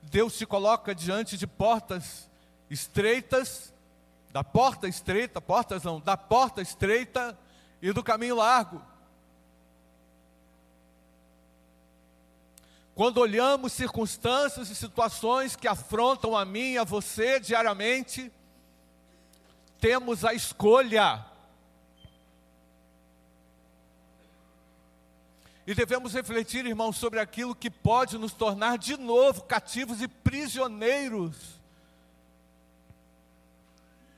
Deus 0.00 0.32
se 0.32 0.46
coloca 0.46 0.94
diante 0.94 1.36
de 1.36 1.46
portas 1.46 2.26
estreitas, 2.70 3.70
da 4.30 4.42
porta 4.42 4.88
estreita, 4.88 5.38
portas 5.38 5.82
não, 5.82 6.00
da 6.00 6.16
porta 6.16 6.62
estreita 6.62 7.38
e 7.82 7.92
do 7.92 8.02
caminho 8.02 8.36
largo. 8.36 8.80
Quando 12.94 13.18
olhamos 13.18 13.74
circunstâncias 13.74 14.70
e 14.70 14.74
situações 14.74 15.54
que 15.54 15.68
afrontam 15.68 16.34
a 16.34 16.46
mim 16.46 16.72
e 16.72 16.78
a 16.78 16.84
você 16.84 17.38
diariamente, 17.38 18.32
temos 19.78 20.24
a 20.24 20.32
escolha 20.32 21.22
E 25.72 25.74
devemos 25.74 26.12
refletir, 26.12 26.66
irmãos, 26.66 26.98
sobre 26.98 27.18
aquilo 27.18 27.54
que 27.54 27.70
pode 27.70 28.18
nos 28.18 28.34
tornar 28.34 28.76
de 28.76 28.94
novo 28.98 29.40
cativos 29.44 30.02
e 30.02 30.06
prisioneiros 30.06 31.58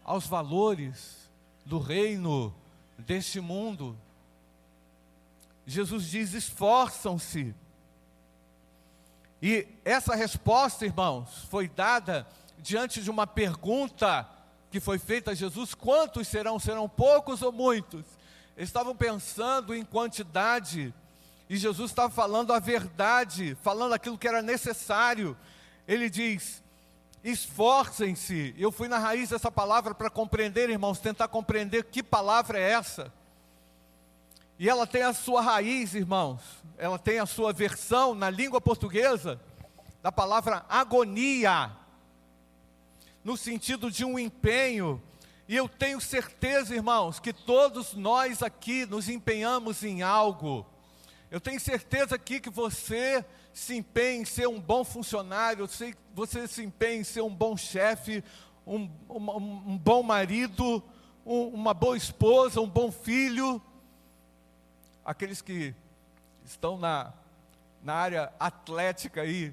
aos 0.03 0.27
valores 0.27 1.31
do 1.65 1.79
reino 1.79 2.53
deste 2.99 3.39
mundo. 3.41 3.97
Jesus 5.65 6.11
diz: 6.11 6.35
esforçam-se 6.35 7.55
E 9.41 9.69
essa 9.85 10.17
resposta, 10.17 10.85
irmãos, 10.85 11.45
foi 11.49 11.69
dada 11.69 12.27
diante 12.59 13.01
de 13.01 13.13
uma 13.13 13.29
pergunta 13.29 14.29
que 14.73 14.81
foi 14.81 14.99
feita 14.99 15.31
a 15.31 15.35
Jesus: 15.35 15.73
quantos 15.73 16.27
serão? 16.27 16.59
Serão 16.59 16.89
poucos 16.89 17.43
ou 17.43 17.53
muitos? 17.53 18.05
Eles 18.57 18.71
estavam 18.71 18.97
pensando 18.97 19.73
em 19.73 19.85
quantidade, 19.85 20.93
e 21.49 21.57
Jesus 21.57 21.91
estava 21.91 22.13
falando 22.13 22.53
a 22.53 22.59
verdade, 22.59 23.57
falando 23.63 23.93
aquilo 23.93 24.19
que 24.19 24.29
era 24.29 24.41
necessário. 24.41 25.37
Ele 25.87 26.09
diz: 26.09 26.63
esforcem-se. 27.23 28.55
Eu 28.59 28.73
fui 28.73 28.89
na 28.89 28.99
raiz 28.99 29.31
dessa 29.31 29.51
palavra 29.51 29.95
para 29.95 30.11
compreender, 30.11 30.71
irmãos, 30.71 30.99
tentar 30.99 31.29
compreender 31.29 31.85
que 31.85 32.03
palavra 32.03 32.59
é 32.59 32.73
essa. 32.73 33.13
E 34.59 34.69
ela 34.69 34.87
tem 34.87 35.03
a 35.03 35.13
sua 35.13 35.41
raiz, 35.41 35.95
irmãos, 35.95 36.41
ela 36.79 36.99
tem 36.99 37.19
a 37.19 37.27
sua 37.27 37.53
versão 37.53 38.15
na 38.15 38.31
língua 38.31 38.61
portuguesa 38.61 39.41
da 40.01 40.13
palavra 40.13 40.65
agonia, 40.69 41.73
no 43.25 43.37
sentido 43.37 43.91
de 43.91 44.05
um 44.05 44.19
empenho. 44.19 45.03
E 45.49 45.57
eu 45.57 45.69
tenho 45.69 46.01
certeza, 46.01 46.75
irmãos, 46.75 47.19
que 47.19 47.33
todos 47.33 47.95
nós 47.95 48.43
aqui 48.43 48.87
nos 48.87 49.09
empenhamos 49.09 49.83
em 49.83 50.03
algo. 50.03 50.65
Eu 51.35 51.41
tenho 51.41 51.59
certeza 51.59 52.15
aqui 52.15 52.39
que 52.39 52.49
você 52.49 53.25
se 53.53 53.75
empenha 53.75 54.23
em 54.23 54.25
ser 54.25 54.47
um 54.47 54.61
bom 54.61 54.85
funcionário, 54.85 55.69
você 56.15 56.47
se 56.47 56.63
empenha 56.63 57.01
em 57.01 57.03
ser 57.03 57.23
um 57.23 57.35
bom 57.35 57.57
chefe, 57.57 58.23
um, 58.65 58.89
um, 59.11 59.31
um, 59.73 59.77
bom 59.77 60.01
marido, 60.05 60.81
um, 61.27 61.49
uma 61.49 61.75
boa 61.75 61.97
esposa, 61.97 62.61
um 62.61 62.69
bom 62.69 62.93
filho. 62.93 63.61
Aqueles 65.05 65.43
que 65.43 65.75
estão 66.45 66.79
na, 66.79 67.13
na 67.83 67.95
área 67.95 68.33
atlética 68.39 69.23
aí, 69.23 69.53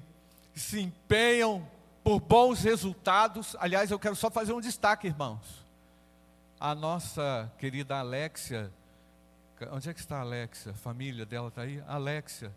se 0.54 0.80
empenham 0.80 1.68
por 2.04 2.20
bons 2.20 2.62
resultados. 2.62 3.56
Aliás, 3.58 3.90
eu 3.90 3.98
quero 3.98 4.14
só 4.14 4.30
fazer 4.30 4.52
um 4.52 4.60
destaque, 4.60 5.08
irmãos. 5.08 5.66
A 6.60 6.76
nossa 6.76 7.50
querida 7.58 7.98
Alexia, 7.98 8.72
onde 9.70 9.90
é 9.90 9.94
que 9.94 10.00
está 10.00 10.18
a 10.18 10.20
Alexia? 10.20 10.72
A 10.72 10.74
família 10.74 11.24
dela 11.24 11.48
está 11.48 11.62
aí? 11.62 11.82
Alexia. 11.86 12.52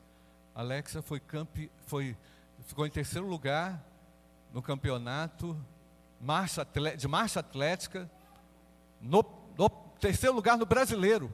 Alexia 0.54 1.02
foi, 1.02 1.20
campe, 1.20 1.70
foi 1.86 2.16
ficou 2.66 2.86
em 2.86 2.90
terceiro 2.90 3.28
lugar 3.28 3.84
no 4.54 4.62
campeonato 4.62 5.58
marcha, 6.20 6.66
de 6.98 7.08
marcha 7.08 7.40
atlética, 7.40 8.10
no, 9.02 9.24
no 9.58 9.70
terceiro 10.00 10.36
lugar 10.36 10.58
no 10.58 10.66
brasileiro. 10.66 11.32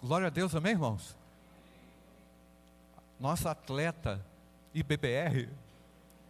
Glória 0.00 0.28
a 0.28 0.30
Deus, 0.30 0.54
amém, 0.54 0.72
irmãos? 0.72 1.16
Nossa 3.18 3.50
atleta 3.50 4.24
IBBR, 4.72 5.48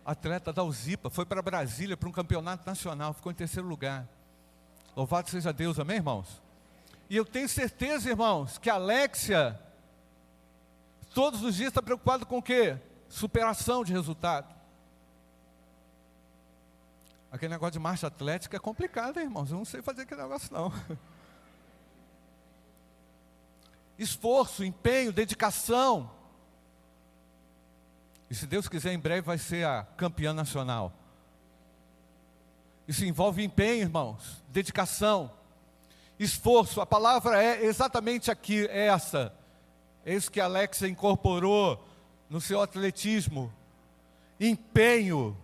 atleta 0.04 0.52
da 0.52 0.62
Uzipa, 0.62 1.08
foi 1.10 1.24
para 1.24 1.42
Brasília 1.42 1.96
para 1.96 2.08
um 2.08 2.12
campeonato 2.12 2.66
nacional, 2.66 3.12
ficou 3.14 3.32
em 3.32 3.34
terceiro 3.34 3.66
lugar. 3.66 4.06
Louvado 4.94 5.28
seja 5.30 5.52
Deus, 5.52 5.78
amém, 5.78 5.96
irmãos? 5.96 6.43
E 7.08 7.16
eu 7.16 7.24
tenho 7.24 7.48
certeza, 7.48 8.08
irmãos, 8.08 8.58
que 8.58 8.70
a 8.70 8.74
Alexia, 8.74 9.60
todos 11.14 11.42
os 11.42 11.54
dias 11.54 11.68
está 11.68 11.82
preocupado 11.82 12.26
com 12.26 12.38
o 12.38 12.42
quê? 12.42 12.78
Superação 13.08 13.84
de 13.84 13.92
resultado. 13.92 14.54
Aquele 17.30 17.52
negócio 17.52 17.72
de 17.72 17.78
marcha 17.78 18.06
atlética 18.06 18.56
é 18.56 18.60
complicado, 18.60 19.18
hein, 19.18 19.24
irmãos. 19.24 19.50
Eu 19.50 19.58
não 19.58 19.64
sei 19.64 19.82
fazer 19.82 20.02
aquele 20.02 20.22
negócio, 20.22 20.52
não. 20.52 20.72
esforço, 23.98 24.64
empenho, 24.64 25.12
dedicação. 25.12 26.10
E 28.28 28.34
se 28.34 28.46
Deus 28.46 28.68
quiser, 28.68 28.92
em 28.92 28.98
breve 28.98 29.22
vai 29.22 29.38
ser 29.38 29.66
a 29.66 29.84
campeã 29.96 30.32
nacional. 30.32 30.92
Isso 32.86 33.04
envolve 33.04 33.42
empenho, 33.42 33.82
irmãos, 33.82 34.42
dedicação, 34.48 35.30
esforço. 36.18 36.80
A 36.80 36.86
palavra 36.86 37.42
é 37.42 37.64
exatamente 37.64 38.30
aqui, 38.30 38.66
é 38.66 38.86
essa. 38.86 39.32
É 40.04 40.14
isso 40.14 40.30
que 40.30 40.40
a 40.40 40.44
Alexa 40.44 40.86
incorporou 40.86 41.82
no 42.28 42.40
seu 42.40 42.60
atletismo. 42.60 43.52
Empenho, 44.38 45.36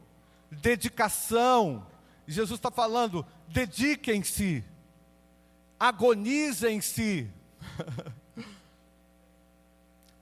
dedicação. 0.50 1.86
Jesus 2.26 2.58
está 2.58 2.70
falando: 2.70 3.24
dediquem-se, 3.48 4.64
agonizem-se. 5.78 7.30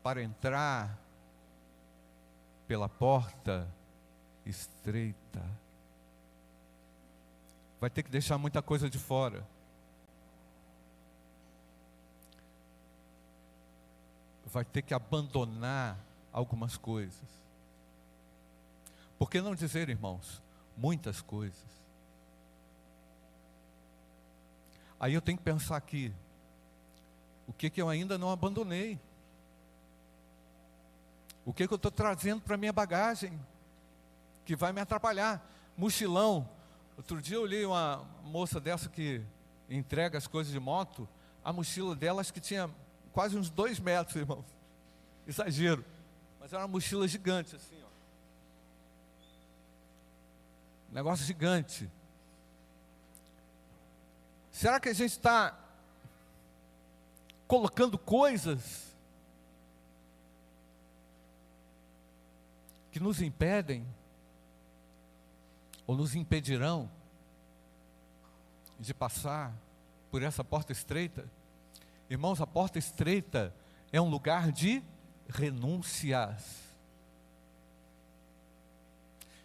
para 0.09 0.23
entrar 0.23 0.99
pela 2.67 2.89
porta 2.89 3.69
estreita. 4.47 5.45
Vai 7.79 7.91
ter 7.91 8.03
que 8.03 8.11
deixar 8.11 8.39
muita 8.39 8.63
coisa 8.63 8.89
de 8.89 8.99
fora. 8.99 9.47
Vai 14.49 14.65
ter 14.65 14.83
que 14.83 14.95
abandonar 14.95 15.99
algumas 16.33 16.77
coisas. 16.77 17.29
Por 19.19 19.31
que 19.31 19.41
não 19.41 19.55
dizer, 19.55 19.89
irmãos, 19.89 20.43
muitas 20.77 21.21
coisas? 21.21 21.69
Aí 25.01 25.15
eu 25.15 25.21
tenho 25.21 25.39
que 25.39 25.45
pensar 25.45 25.77
aqui, 25.77 26.13
o 27.47 27.53
que, 27.53 27.71
que 27.71 27.81
eu 27.81 27.89
ainda 27.89 28.19
não 28.19 28.31
abandonei? 28.31 28.99
O 31.45 31.53
que, 31.53 31.67
que 31.67 31.73
eu 31.73 31.77
estou 31.77 31.91
trazendo 31.91 32.43
para 32.43 32.57
minha 32.57 32.73
bagagem? 32.73 33.41
Que 34.45 34.55
vai 34.55 34.73
me 34.73 34.81
atrapalhar. 34.81 35.43
Mochilão. 35.77 36.49
Outro 36.97 37.23
dia 37.23 37.37
eu 37.37 37.47
li 37.47 37.65
uma 37.65 38.05
moça 38.23 38.61
dessa 38.61 38.89
que 38.89 39.23
entrega 39.71 40.19
as 40.19 40.27
coisas 40.27 40.53
de 40.53 40.61
moto. 40.61 41.09
A 41.43 41.53
mochila 41.53 41.97
dela 41.97 42.21
acho 42.21 42.35
que 42.35 42.41
tinha 42.41 42.69
quase 43.19 43.37
uns 43.37 43.51
dois 43.51 43.81
metros, 43.81 44.15
irmão. 44.15 44.45
Exagero. 45.27 45.85
Mas 46.39 46.53
era 46.53 46.63
uma 46.63 46.69
mochila 46.69 47.09
gigante, 47.09 47.57
assim, 47.57 47.83
ó. 47.83 47.89
Negócio 50.93 51.27
gigante. 51.27 51.91
Será 54.53 54.79
que 54.79 54.89
a 54.89 54.93
gente 54.93 55.11
está 55.11 55.59
colocando 57.49 57.99
coisas 57.99 58.95
que 62.93 63.01
nos 63.01 63.21
impedem 63.21 63.85
ou 65.89 65.97
nos 65.97 66.15
impedirão 66.15 66.89
de 68.79 68.95
passar 68.95 69.53
por 70.09 70.23
essa 70.23 70.45
porta 70.45 70.71
estreita. 70.71 71.29
Irmãos, 72.09 72.41
a 72.41 72.47
porta 72.47 72.79
estreita 72.79 73.55
é 73.93 74.01
um 74.01 74.09
lugar 74.09 74.51
de 74.51 74.83
renúncias. 75.29 76.43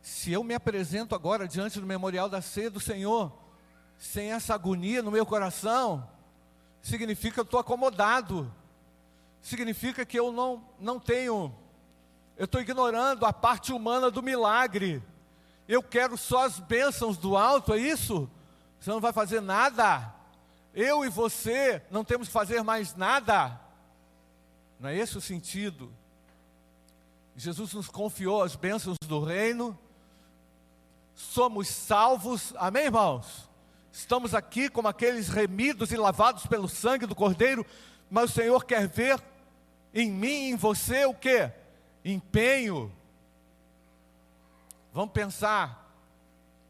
Se 0.02 0.32
eu 0.32 0.44
me 0.44 0.54
apresento 0.54 1.16
agora 1.16 1.48
diante 1.48 1.80
do 1.80 1.86
memorial 1.86 2.30
da 2.30 2.42
ceia 2.42 2.70
do 2.70 2.80
Senhor, 2.80 3.32
sem 3.98 4.32
essa 4.32 4.54
agonia 4.54 5.02
no 5.02 5.12
meu 5.12 5.26
coração, 5.26 6.10
significa 6.82 7.36
que 7.36 7.40
eu 7.40 7.44
estou 7.44 7.60
acomodado, 7.60 8.54
significa 9.42 10.06
que 10.06 10.20
eu 10.20 10.32
não, 10.32 10.64
não 10.80 11.00
tenho 11.00 11.54
eu 12.36 12.46
estou 12.46 12.60
ignorando 12.60 13.26
a 13.26 13.34
parte 13.34 13.72
humana 13.72 14.10
do 14.10 14.24
milagre. 14.24 15.04
Eu 15.68 15.84
quero 15.84 16.18
só 16.18 16.46
as 16.46 16.60
bênçãos 16.60 17.18
do 17.18 17.38
alto, 17.38 17.74
é 17.74 17.78
isso? 17.78 18.30
Você 18.80 18.90
não 18.90 19.00
vai 19.00 19.14
fazer 19.14 19.40
nada. 19.40 20.14
Eu 20.74 21.06
e 21.06 21.10
você 21.10 21.82
não 21.92 22.04
temos 22.04 22.28
que 22.28 22.34
fazer 22.34 22.64
mais 22.64 22.96
nada. 22.96 23.60
Não 24.80 24.90
é 24.90 24.98
esse 24.98 25.18
o 25.18 25.22
sentido. 25.22 25.92
Jesus 27.36 27.74
nos 27.74 27.88
confiou 27.88 28.42
as 28.42 28.56
bênçãos 28.56 28.98
do 29.08 29.24
reino. 29.24 29.78
Somos 31.16 31.68
salvos, 31.68 32.54
amém, 32.58 32.86
irmãos? 32.86 33.50
Estamos 33.92 34.34
aqui 34.34 34.70
como 34.70 34.88
aqueles 34.88 35.30
remidos 35.30 35.92
e 35.92 35.98
lavados 35.98 36.48
pelo 36.48 36.68
sangue 36.68 37.06
do 37.06 37.16
Cordeiro, 37.16 37.66
mas 38.10 38.32
o 38.32 38.34
Senhor 38.34 38.66
quer 38.66 38.88
ver 38.88 39.22
em 39.94 40.12
mim 40.12 40.50
em 40.50 40.56
você 40.56 41.06
o 41.06 41.14
que? 41.14 41.52
empenho. 42.04 42.92
Vamos 44.92 45.14
pensar 45.14 45.92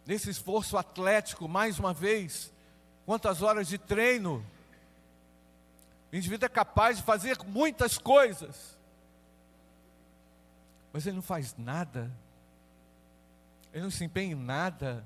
nesse 0.05 0.29
esforço 0.29 0.77
atlético, 0.77 1.47
mais 1.47 1.79
uma 1.79 1.93
vez. 1.93 2.51
Quantas 3.05 3.41
horas 3.41 3.67
de 3.67 3.77
treino? 3.77 4.45
O 6.11 6.15
indivíduo 6.15 6.45
é 6.45 6.49
capaz 6.49 6.97
de 6.97 7.03
fazer 7.03 7.37
muitas 7.45 7.97
coisas, 7.97 8.77
mas 10.91 11.07
ele 11.07 11.15
não 11.15 11.23
faz 11.23 11.55
nada, 11.57 12.11
ele 13.73 13.83
não 13.83 13.91
se 13.91 14.05
empenha 14.05 14.33
em 14.33 14.35
nada 14.35 15.03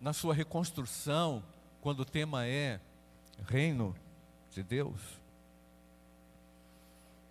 na 0.00 0.14
sua 0.14 0.34
reconstrução, 0.34 1.44
quando 1.82 2.00
o 2.00 2.04
tema 2.06 2.46
é 2.46 2.80
reino 3.46 3.94
de 4.50 4.62
Deus. 4.62 5.00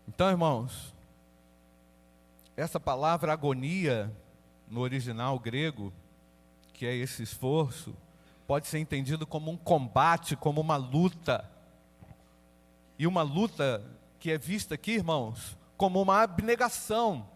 Então, 0.07 0.29
irmãos, 0.29 0.93
essa 2.55 2.79
palavra 2.79 3.33
agonia, 3.33 4.15
no 4.67 4.81
original 4.81 5.39
grego, 5.39 5.91
que 6.73 6.85
é 6.85 6.95
esse 6.95 7.23
esforço, 7.23 7.95
pode 8.47 8.67
ser 8.67 8.79
entendido 8.79 9.25
como 9.25 9.51
um 9.51 9.58
combate, 9.58 10.36
como 10.36 10.62
uma 10.62 10.75
luta. 10.75 11.49
E 12.97 13.08
uma 13.08 13.21
luta 13.21 13.84
que 14.19 14.32
é 14.32 14.38
vista 14.38 14.75
aqui, 14.75 14.91
irmãos, 14.91 15.58
como 15.77 16.01
uma 16.01 16.21
abnegação. 16.21 17.27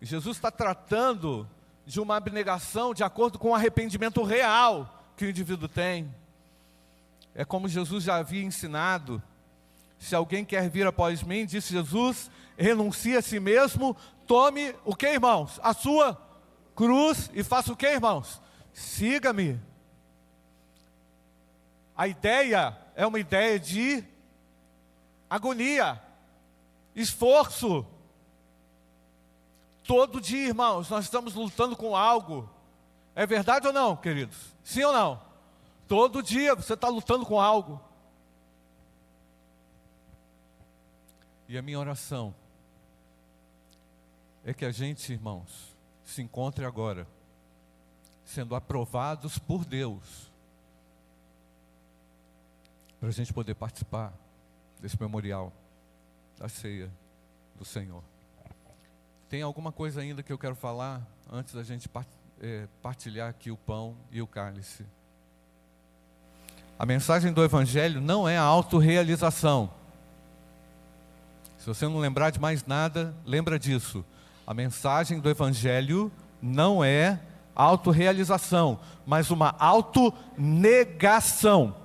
Jesus 0.00 0.36
está 0.36 0.50
tratando 0.50 1.48
de 1.86 2.00
uma 2.00 2.16
abnegação 2.16 2.94
de 2.94 3.04
acordo 3.04 3.38
com 3.38 3.50
o 3.50 3.54
arrependimento 3.54 4.22
real 4.22 5.00
que 5.16 5.24
o 5.24 5.30
indivíduo 5.30 5.68
tem. 5.68 6.12
É 7.34 7.44
como 7.44 7.68
Jesus 7.68 8.04
já 8.04 8.16
havia 8.16 8.42
ensinado. 8.42 9.22
Se 9.98 10.14
alguém 10.14 10.44
quer 10.44 10.68
vir 10.68 10.86
após 10.86 11.22
mim, 11.22 11.46
disse 11.46 11.72
Jesus, 11.72 12.30
renuncie 12.56 13.16
a 13.16 13.22
si 13.22 13.38
mesmo, 13.38 13.96
tome 14.26 14.74
o 14.84 14.94
que, 14.94 15.06
irmãos? 15.06 15.60
A 15.62 15.72
sua 15.72 16.20
cruz 16.74 17.30
e 17.32 17.44
faça 17.44 17.72
o 17.72 17.76
que, 17.76 17.86
irmãos? 17.86 18.40
Siga-me. 18.72 19.60
A 21.96 22.08
ideia 22.08 22.76
é 22.94 23.06
uma 23.06 23.18
ideia 23.18 23.58
de 23.58 24.04
agonia, 25.28 26.00
esforço. 26.94 27.86
Todo 29.84 30.20
dia, 30.20 30.48
irmãos, 30.48 30.88
nós 30.88 31.04
estamos 31.04 31.34
lutando 31.34 31.76
com 31.76 31.96
algo. 31.96 32.48
É 33.14 33.26
verdade 33.26 33.66
ou 33.66 33.72
não, 33.72 33.96
queridos? 33.96 34.36
Sim 34.62 34.84
ou 34.84 34.92
não? 34.92 35.22
Todo 35.86 36.22
dia 36.22 36.54
você 36.54 36.74
está 36.74 36.88
lutando 36.88 37.26
com 37.26 37.38
algo. 37.38 37.80
E 41.48 41.58
a 41.58 41.62
minha 41.62 41.78
oração 41.78 42.34
é 44.42 44.54
que 44.54 44.64
a 44.64 44.70
gente, 44.70 45.12
irmãos, 45.12 45.76
se 46.02 46.22
encontre 46.22 46.64
agora 46.64 47.06
sendo 48.24 48.54
aprovados 48.54 49.38
por 49.38 49.64
Deus, 49.64 50.31
para 53.02 53.08
a 53.08 53.12
gente 53.12 53.32
poder 53.32 53.56
participar 53.56 54.12
desse 54.80 54.96
memorial 55.00 55.52
da 56.38 56.48
ceia 56.48 56.88
do 57.58 57.64
Senhor. 57.64 58.00
Tem 59.28 59.42
alguma 59.42 59.72
coisa 59.72 60.00
ainda 60.00 60.22
que 60.22 60.32
eu 60.32 60.38
quero 60.38 60.54
falar 60.54 61.02
antes 61.28 61.52
da 61.52 61.64
gente 61.64 61.90
é, 62.40 62.68
partilhar 62.80 63.28
aqui 63.28 63.50
o 63.50 63.56
pão 63.56 63.96
e 64.12 64.22
o 64.22 64.26
cálice? 64.28 64.86
A 66.78 66.86
mensagem 66.86 67.32
do 67.32 67.42
Evangelho 67.42 68.00
não 68.00 68.28
é 68.28 68.38
a 68.38 68.42
autorrealização. 68.42 69.68
Se 71.58 71.66
você 71.66 71.88
não 71.88 71.98
lembrar 71.98 72.30
de 72.30 72.38
mais 72.38 72.64
nada, 72.64 73.12
lembra 73.26 73.58
disso. 73.58 74.04
A 74.46 74.54
mensagem 74.54 75.18
do 75.18 75.28
Evangelho 75.28 76.12
não 76.40 76.84
é 76.84 77.18
autorrealização, 77.52 78.78
mas 79.04 79.32
uma 79.32 79.56
autonegação. 79.58 81.81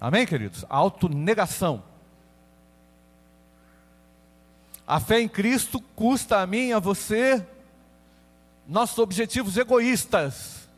Amém, 0.00 0.26
queridos? 0.26 0.64
Autonegação. 0.68 1.82
A 4.86 5.00
fé 5.00 5.20
em 5.20 5.28
Cristo 5.28 5.80
custa 5.80 6.40
a 6.40 6.46
mim 6.46 6.68
e 6.68 6.72
a 6.72 6.78
você 6.78 7.44
nossos 8.66 8.98
objetivos 8.98 9.56
egoístas, 9.56 10.68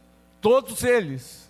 todos 0.40 0.82
eles. 0.82 1.48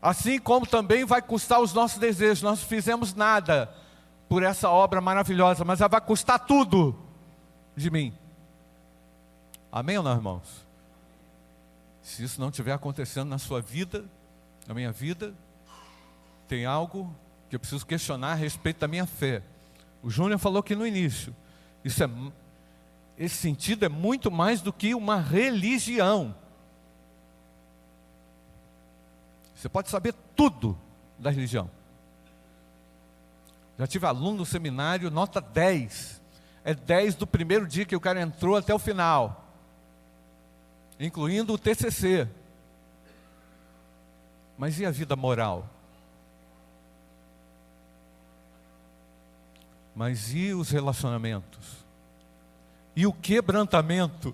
Assim 0.00 0.38
como 0.38 0.66
também 0.66 1.04
vai 1.04 1.20
custar 1.20 1.60
os 1.60 1.72
nossos 1.72 1.98
desejos. 1.98 2.42
Nós 2.42 2.60
não 2.60 2.68
fizemos 2.68 3.14
nada 3.14 3.74
por 4.28 4.42
essa 4.42 4.70
obra 4.70 5.00
maravilhosa, 5.00 5.64
mas 5.64 5.80
ela 5.80 5.88
vai 5.88 6.00
custar 6.00 6.38
tudo 6.38 6.96
de 7.74 7.90
mim. 7.90 8.16
Amém 9.72 9.98
ou 9.98 10.04
não, 10.04 10.14
irmãos? 10.14 10.66
Se 12.02 12.22
isso 12.22 12.40
não 12.40 12.48
estiver 12.48 12.72
acontecendo 12.72 13.28
na 13.28 13.38
sua 13.38 13.60
vida, 13.60 14.04
na 14.66 14.72
minha 14.72 14.92
vida, 14.92 15.34
tem 16.48 16.64
algo 16.64 17.14
que 17.48 17.56
eu 17.56 17.60
preciso 17.60 17.86
questionar 17.86 18.32
a 18.32 18.34
respeito 18.34 18.80
da 18.80 18.88
minha 18.88 19.06
fé. 19.06 19.42
O 20.02 20.10
Júnior 20.10 20.38
falou 20.38 20.60
aqui 20.60 20.74
no 20.74 20.86
início. 20.86 21.34
Isso 21.84 22.02
é, 22.02 22.10
esse 23.16 23.36
sentido 23.36 23.84
é 23.84 23.88
muito 23.88 24.30
mais 24.30 24.60
do 24.60 24.72
que 24.72 24.94
uma 24.94 25.20
religião. 25.20 26.34
Você 29.54 29.68
pode 29.68 29.88
saber 29.88 30.14
tudo 30.34 30.78
da 31.18 31.30
religião. 31.30 31.70
Já 33.78 33.86
tive 33.86 34.06
aluno 34.06 34.38
no 34.38 34.46
seminário, 34.46 35.10
nota 35.10 35.40
10. 35.40 36.20
É 36.64 36.74
10 36.74 37.14
do 37.14 37.26
primeiro 37.26 37.66
dia 37.66 37.84
que 37.84 37.94
o 37.94 38.00
cara 38.00 38.20
entrou 38.20 38.56
até 38.56 38.74
o 38.74 38.78
final. 38.78 39.52
Incluindo 40.98 41.52
o 41.52 41.58
TCC. 41.58 42.28
Mas 44.56 44.78
e 44.80 44.86
a 44.86 44.90
vida 44.90 45.14
moral? 45.14 45.77
Mas 49.98 50.32
e 50.32 50.54
os 50.54 50.70
relacionamentos? 50.70 51.84
E 52.94 53.04
o 53.04 53.12
quebrantamento? 53.12 54.32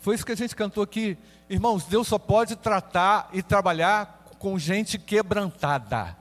Foi 0.00 0.16
isso 0.16 0.26
que 0.26 0.32
a 0.32 0.36
gente 0.36 0.56
cantou 0.56 0.82
aqui. 0.82 1.16
Irmãos, 1.48 1.84
Deus 1.84 2.08
só 2.08 2.18
pode 2.18 2.56
tratar 2.56 3.30
e 3.32 3.40
trabalhar 3.40 4.24
com 4.40 4.58
gente 4.58 4.98
quebrantada. 4.98 6.16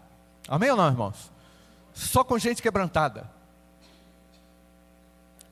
Amém 0.48 0.70
ou 0.70 0.78
não, 0.78 0.86
irmãos? 0.86 1.32
Só 1.96 2.24
com 2.24 2.38
gente 2.38 2.62
quebrantada. 2.62 3.28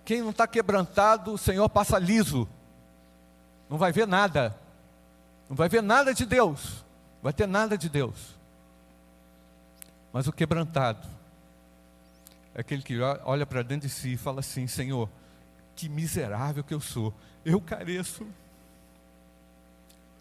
Quem 0.05 0.21
não 0.21 0.29
está 0.29 0.45
quebrantado, 0.45 1.33
o 1.33 1.39
Senhor 1.39 1.67
passa 1.69 1.97
liso. 1.97 2.47
Não 3.67 3.79
vai 3.79 3.91
ver 3.91 4.05
nada. 4.05 4.55
Não 5.49 5.55
vai 5.55 5.67
ver 5.67 5.81
nada 5.81 6.13
de 6.13 6.23
Deus. 6.23 6.85
Vai 7.19 7.33
ter 7.33 7.47
nada 7.47 7.75
de 7.75 7.89
Deus. 7.89 8.37
Mas 10.13 10.27
o 10.27 10.31
quebrantado 10.31 11.16
é 12.57 12.61
aquele 12.61 12.81
que 12.81 12.99
olha 12.99 13.45
para 13.45 13.61
dentro 13.61 13.87
de 13.87 13.93
si 13.93 14.13
e 14.13 14.17
fala 14.17 14.39
assim: 14.39 14.65
Senhor, 14.65 15.07
que 15.75 15.87
miserável 15.87 16.63
que 16.63 16.73
eu 16.73 16.81
sou, 16.81 17.13
eu 17.45 17.61
careço 17.61 18.25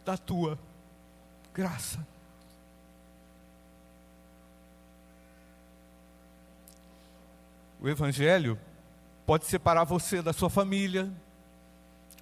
da 0.05 0.18
tua 0.18 0.59
graça. 1.55 2.07
O 7.81 7.88
Evangelho 7.88 8.61
pode 9.25 9.46
separar 9.46 9.85
você 9.85 10.20
da 10.20 10.35
sua 10.35 10.51
família, 10.51 11.11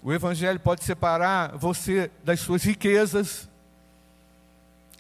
o 0.01 0.13
Evangelho 0.13 0.61
pode 0.61 0.85
separar 0.85 1.57
você 1.57 2.09
das 2.23 2.39
suas 2.39 2.63
riquezas, 2.63 3.49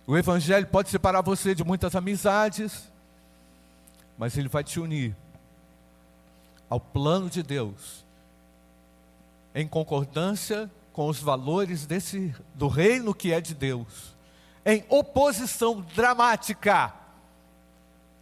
o 0.08 0.18
Evangelho 0.18 0.66
pode 0.66 0.90
separar 0.90 1.22
você 1.22 1.54
de 1.54 1.62
muitas 1.62 1.94
amizades, 1.94 2.92
mas 4.16 4.36
ele 4.36 4.48
vai 4.48 4.62
te 4.62 4.78
unir 4.80 5.16
ao 6.68 6.80
plano 6.80 7.28
de 7.28 7.42
Deus, 7.42 8.04
em 9.54 9.66
concordância 9.66 10.70
com 10.92 11.08
os 11.08 11.20
valores 11.20 11.86
desse, 11.86 12.34
do 12.54 12.68
reino 12.68 13.14
que 13.14 13.32
é 13.32 13.40
de 13.40 13.54
Deus, 13.54 14.14
em 14.64 14.84
oposição 14.88 15.80
dramática 15.80 16.92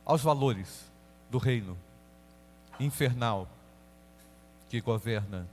aos 0.05 0.22
valores 0.22 0.90
do 1.31 1.38
reino 1.38 1.78
infernal 2.81 3.48
que 4.68 4.81
governa 4.81 5.46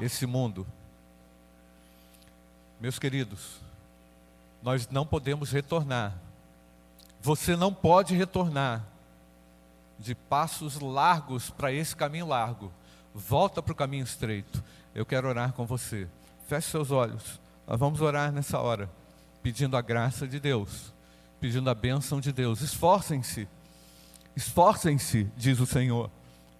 esse 0.00 0.24
mundo. 0.24 0.66
Meus 2.80 2.98
queridos, 2.98 3.60
nós 4.62 4.88
não 4.88 5.04
podemos 5.04 5.50
retornar. 5.50 6.16
Você 7.20 7.54
não 7.54 7.74
pode 7.74 8.14
retornar 8.16 8.86
de 10.00 10.14
passos 10.14 10.80
largos 10.80 11.50
para 11.50 11.70
esse 11.70 11.94
caminho 11.94 12.26
largo. 12.26 12.72
Volta 13.14 13.62
para 13.62 13.72
o 13.72 13.76
caminho 13.76 14.02
estreito. 14.02 14.64
Eu 14.94 15.04
quero 15.04 15.28
orar 15.28 15.52
com 15.52 15.66
você. 15.66 16.08
Feche 16.48 16.70
seus 16.70 16.90
olhos. 16.90 17.38
Nós 17.66 17.78
vamos 17.78 18.00
orar 18.00 18.32
nessa 18.32 18.58
hora, 18.58 18.90
pedindo 19.42 19.76
a 19.76 19.82
graça 19.82 20.26
de 20.26 20.40
Deus, 20.40 20.92
pedindo 21.38 21.68
a 21.68 21.74
bênção 21.74 22.20
de 22.20 22.32
Deus. 22.32 22.62
Esforcem-se, 22.62 23.46
esforcem-se, 24.34 25.30
diz 25.36 25.60
o 25.60 25.66
Senhor, 25.66 26.10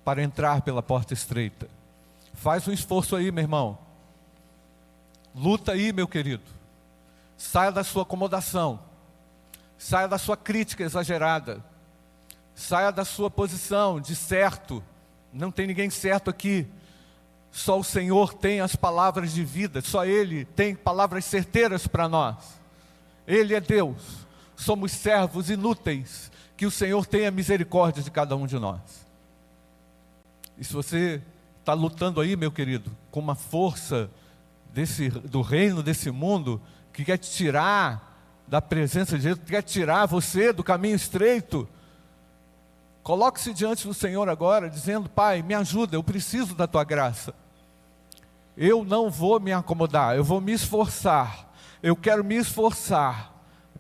para 0.05 0.23
entrar 0.23 0.61
pela 0.61 0.83
porta 0.83 1.15
estreita. 1.15 1.67
Faz 2.35 2.69
um 2.69 2.73
esforço 2.73 3.17
aí, 3.17 3.33
meu 3.33 3.43
irmão. 3.43 3.79
Luta 5.35 5.73
aí, 5.73 5.93
meu 5.93 6.07
querido. 6.07 6.45
Saia 7.37 7.73
da 7.73 7.83
sua 7.83 8.03
acomodação. 8.03 8.81
Saia 9.79 10.07
da 10.07 10.19
sua 10.19 10.37
crítica 10.37 10.85
exagerada. 10.85 11.65
Saia 12.61 12.93
da 12.93 13.07
sua 13.07 13.31
posição 13.31 13.99
de 13.99 14.15
certo. 14.15 14.85
Não 15.33 15.51
tem 15.51 15.67
ninguém 15.67 15.89
certo 15.89 16.29
aqui. 16.29 16.67
Só 17.51 17.81
o 17.81 17.83
Senhor 17.83 18.35
tem 18.35 18.61
as 18.61 18.77
palavras 18.77 19.33
de 19.33 19.43
vida, 19.43 19.81
só 19.81 20.05
Ele 20.05 20.45
tem 20.45 20.75
palavras 20.75 21.25
certeiras 21.25 21.87
para 21.87 22.07
nós. 22.07 22.61
Ele 23.27 23.55
é 23.55 23.63
Deus, 23.63 23.97
somos 24.55 24.93
servos 24.93 25.49
inúteis, 25.49 26.31
que 26.55 26.67
o 26.67 26.71
Senhor 26.71 27.07
tenha 27.07 27.31
misericórdia 27.31 28.03
de 28.03 28.11
cada 28.11 28.37
um 28.37 28.47
de 28.47 28.59
nós. 28.59 29.07
E 30.59 30.63
se 30.63 30.75
você 30.75 31.23
está 31.61 31.73
lutando 31.73 32.21
aí, 32.21 32.37
meu 32.37 32.53
querido, 32.53 32.95
com 33.11 33.21
uma 33.21 33.35
força 33.35 34.11
desse, 34.71 35.09
do 35.09 35.41
reino 35.41 35.83
desse 35.83 36.11
mundo 36.11 36.61
que 36.93 37.07
quer 37.07 37.17
tirar 37.17 38.43
da 38.47 38.61
presença 38.61 39.17
de 39.17 39.25
Deus, 39.25 39.39
que 39.39 39.47
quer 39.47 39.63
tirar 39.63 40.05
você 40.05 40.53
do 40.53 40.63
caminho 40.63 40.95
estreito, 40.95 41.67
coloque-se 43.03 43.53
diante 43.53 43.87
do 43.87 43.95
Senhor 43.95 44.29
agora, 44.29 44.69
dizendo: 44.69 45.09
Pai, 45.09 45.43
me 45.43 45.55
ajuda, 45.55 45.97
eu 45.97 46.03
preciso 46.03 46.55
da 46.55 46.67
tua 46.67 46.85
graça. 46.85 47.35
Eu 48.57 48.85
não 48.85 49.11
vou 49.11 49.41
me 49.41 49.53
acomodar, 49.53 50.17
eu 50.17 50.25
vou 50.25 50.41
me 50.41 50.53
esforçar. 50.53 51.51
Eu 51.83 51.97
quero 51.97 52.23
me 52.23 52.37
esforçar 52.37 53.33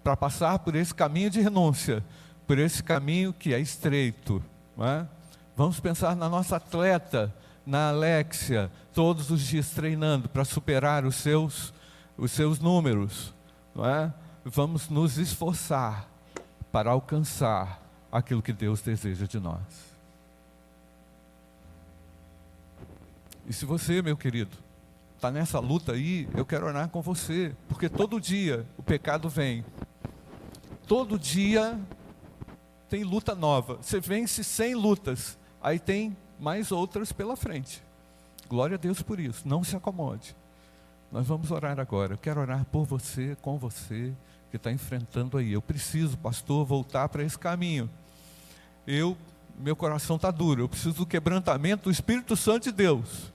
para 0.03 0.17
passar 0.17 0.59
por 0.61 0.75
esse 0.75 0.95
caminho 0.95 1.29
de 1.29 1.41
renúncia, 1.41 2.05
por 2.47 2.59
esse 2.59 2.83
caminho 2.83 3.33
que 3.33 3.53
é 3.53 3.61
estreito. 3.61 4.43
É? 4.79 5.05
Vamos 5.55 5.79
pensar 5.79 6.17
na 6.17 6.29
nossa 6.29 6.57
atleta, 6.57 7.35
na 7.67 7.91
Alexia, 7.91 8.71
todos 8.95 9.31
os 9.31 9.43
dias 9.43 9.71
treinando 9.71 10.29
para 10.29 10.45
superar 10.45 11.05
os 11.05 11.17
seus, 11.17 11.75
os 12.17 12.31
seus 12.33 12.59
números. 12.59 13.35
É? 13.77 14.11
Vamos 14.45 14.89
nos 14.89 15.19
esforçar 15.19 16.09
para 16.73 16.91
alcançar 16.91 17.83
aquilo 18.11 18.43
que 18.43 18.53
Deus 18.53 18.81
deseja 18.81 19.27
de 19.27 19.39
nós. 19.39 19.91
E 23.47 23.53
se 23.53 23.65
você, 23.65 24.01
meu 24.01 24.17
querido, 24.17 24.57
está 25.17 25.31
nessa 25.31 25.59
luta 25.59 25.93
aí, 25.93 26.29
eu 26.35 26.47
quero 26.47 26.67
orar 26.67 26.89
com 26.89 27.03
você, 27.03 27.55
porque 27.69 27.89
todo 27.89 28.21
dia 28.21 28.67
o 28.79 28.83
pecado 28.83 29.29
vem. 29.29 29.65
Todo 30.87 31.19
dia 31.19 31.79
tem 32.89 33.05
luta 33.05 33.35
nova. 33.35 33.77
Você 33.77 34.01
vence 34.01 34.43
sem 34.43 34.75
lutas, 34.75 35.39
aí 35.63 35.79
tem 35.79 36.17
mais 36.39 36.73
outras 36.73 37.13
pela 37.13 37.37
frente. 37.37 37.83
Glória 38.49 38.75
a 38.75 38.79
Deus 38.79 39.03
por 39.03 39.21
isso. 39.21 39.47
Não 39.47 39.63
se 39.63 39.77
acomode. 39.77 40.35
Nós 41.13 41.27
vamos 41.27 41.51
orar 41.51 41.79
agora. 41.79 42.15
Eu 42.15 42.19
quero 42.19 42.41
orar 42.41 42.65
por 42.65 42.85
você, 42.85 43.37
com 43.43 43.59
você, 43.59 44.13
que 44.51 44.57
está 44.57 44.73
enfrentando 44.73 45.39
aí. 45.39 45.53
Eu 45.53 45.63
preciso, 45.63 46.17
pastor, 46.19 46.65
voltar 46.65 47.09
para 47.09 47.23
esse 47.23 47.39
caminho. 47.39 47.91
Eu, 48.87 49.17
meu 49.59 49.77
coração 49.77 50.17
está 50.17 50.31
duro. 50.31 50.63
Eu 50.63 50.69
preciso 50.69 50.97
do 50.97 51.07
quebrantamento 51.07 51.85
do 51.85 51.91
Espírito 51.91 52.37
Santo 52.37 52.65
de 52.65 52.73
Deus. 52.73 53.33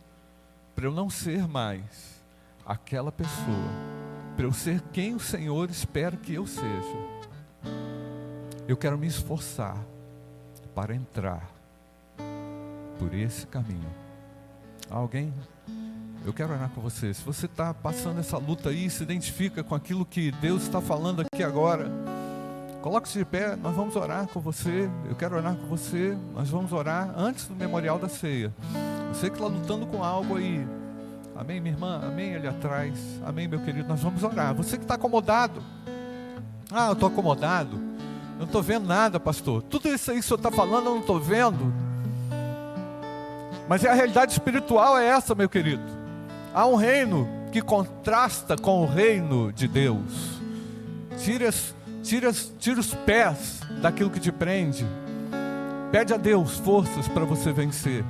Para 0.76 0.86
eu 0.86 0.92
não 0.92 1.10
ser 1.10 1.48
mais 1.48 2.22
aquela 2.66 3.12
pessoa. 3.12 3.70
Para 4.36 4.46
eu 4.46 4.54
ser 4.54 4.82
quem 4.92 5.16
o 5.16 5.20
Senhor 5.20 5.70
espera 5.70 6.18
que 6.18 6.34
eu 6.34 6.46
seja. 6.46 7.16
Eu 8.68 8.76
quero 8.76 8.98
me 8.98 9.08
esforçar 9.08 9.78
para 10.74 10.94
entrar 10.94 11.50
por 12.98 13.14
esse 13.14 13.46
caminho. 13.48 13.90
Alguém? 14.90 15.34
Eu 16.26 16.34
quero 16.34 16.54
orar 16.54 16.70
com 16.70 16.82
você. 16.82 17.14
Se 17.14 17.24
você 17.24 17.46
está 17.46 17.74
passando 17.74 18.20
essa 18.20 18.38
luta 18.38 18.70
aí, 18.70 18.90
se 18.90 19.04
identifica 19.04 19.64
com 19.64 19.76
aquilo 19.76 20.06
que 20.06 20.32
Deus 20.32 20.64
está 20.64 20.82
falando 20.82 21.22
aqui 21.22 21.44
agora, 21.44 21.90
coloque-se 22.86 23.18
de 23.18 23.26
pé, 23.26 23.56
nós 23.56 23.76
vamos 23.76 23.96
orar 23.96 24.28
com 24.28 24.40
você. 24.40 24.88
Eu 25.10 25.16
quero 25.16 25.36
orar 25.36 25.56
com 25.56 25.66
você. 25.66 26.16
Nós 26.36 26.50
vamos 26.50 26.72
orar 26.72 27.16
antes 27.18 27.48
do 27.48 27.56
memorial 27.56 27.98
da 27.98 28.08
ceia. 28.08 28.54
Você 29.12 29.28
que 29.28 29.38
está 29.38 29.48
lutando 29.48 29.88
com 29.88 30.04
algo 30.04 30.38
aí. 30.38 30.68
Amém, 31.36 31.60
minha 31.60 31.74
irmã? 31.74 32.00
Amém 32.04 32.36
ali 32.36 32.48
atrás. 32.48 32.94
Amém, 33.26 33.48
meu 33.48 33.60
querido. 33.60 33.90
Nós 33.90 34.02
vamos 34.02 34.22
orar. 34.22 34.54
Você 34.54 34.78
que 34.78 34.84
está 34.84 34.94
acomodado. 34.94 35.64
Ah, 36.72 36.90
eu 36.90 36.94
estou 36.94 37.10
acomodado. 37.10 37.76
Eu 37.76 38.40
não 38.42 38.46
estou 38.46 38.62
vendo 38.62 38.86
nada, 38.86 39.20
pastor. 39.20 39.64
Tudo 39.64 39.90
isso 39.90 40.12
aí 40.12 40.20
que 40.20 40.24
o 40.24 40.28
senhor 40.28 40.38
está 40.38 40.52
falando, 40.52 40.86
eu 40.86 40.94
não 40.94 41.02
estou 41.02 41.20
vendo. 41.20 41.74
Mas 43.68 43.84
a 43.84 43.96
realidade 43.96 44.34
espiritual 44.34 44.96
é 44.96 45.08
essa, 45.08 45.34
meu 45.34 45.50
querido. 45.50 45.82
Há 46.54 46.68
um 46.68 46.76
reino 46.76 47.28
que 47.52 47.64
contrasta 47.64 48.56
com 48.56 48.84
o 48.84 48.86
reino 48.86 49.52
de 49.52 49.68
Deus. 49.68 50.40
Tira, 51.18 51.50
tira, 52.06 52.32
tira 52.60 52.80
os 52.80 52.94
pés 52.94 53.60
daquilo 53.82 54.10
que 54.10 54.20
te 54.20 54.32
prende. 54.32 54.86
Pede 55.92 56.14
a 56.14 56.18
Deus 56.18 56.58
forças 56.58 57.08
para 57.08 57.26
você 57.26 57.52
vencer 57.52 58.06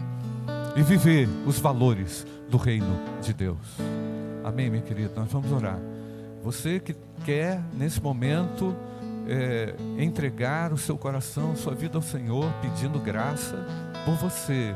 e 0.75 0.83
viver 0.83 1.27
os 1.45 1.59
valores 1.59 2.25
do 2.49 2.57
reino 2.57 2.99
de 3.21 3.33
Deus. 3.33 3.57
Amém, 4.43 4.69
minha 4.69 4.83
querida? 4.83 5.11
Nós 5.15 5.31
vamos 5.31 5.51
orar. 5.51 5.79
Você 6.43 6.79
que 6.79 6.95
quer, 7.23 7.61
nesse 7.73 8.01
momento, 8.01 8.75
é, 9.27 9.73
entregar 9.97 10.73
o 10.73 10.77
seu 10.77 10.97
coração, 10.97 11.55
sua 11.55 11.73
vida 11.73 11.97
ao 11.97 12.01
Senhor, 12.01 12.51
pedindo 12.61 12.99
graça 12.99 13.65
por 14.05 14.15
você 14.15 14.75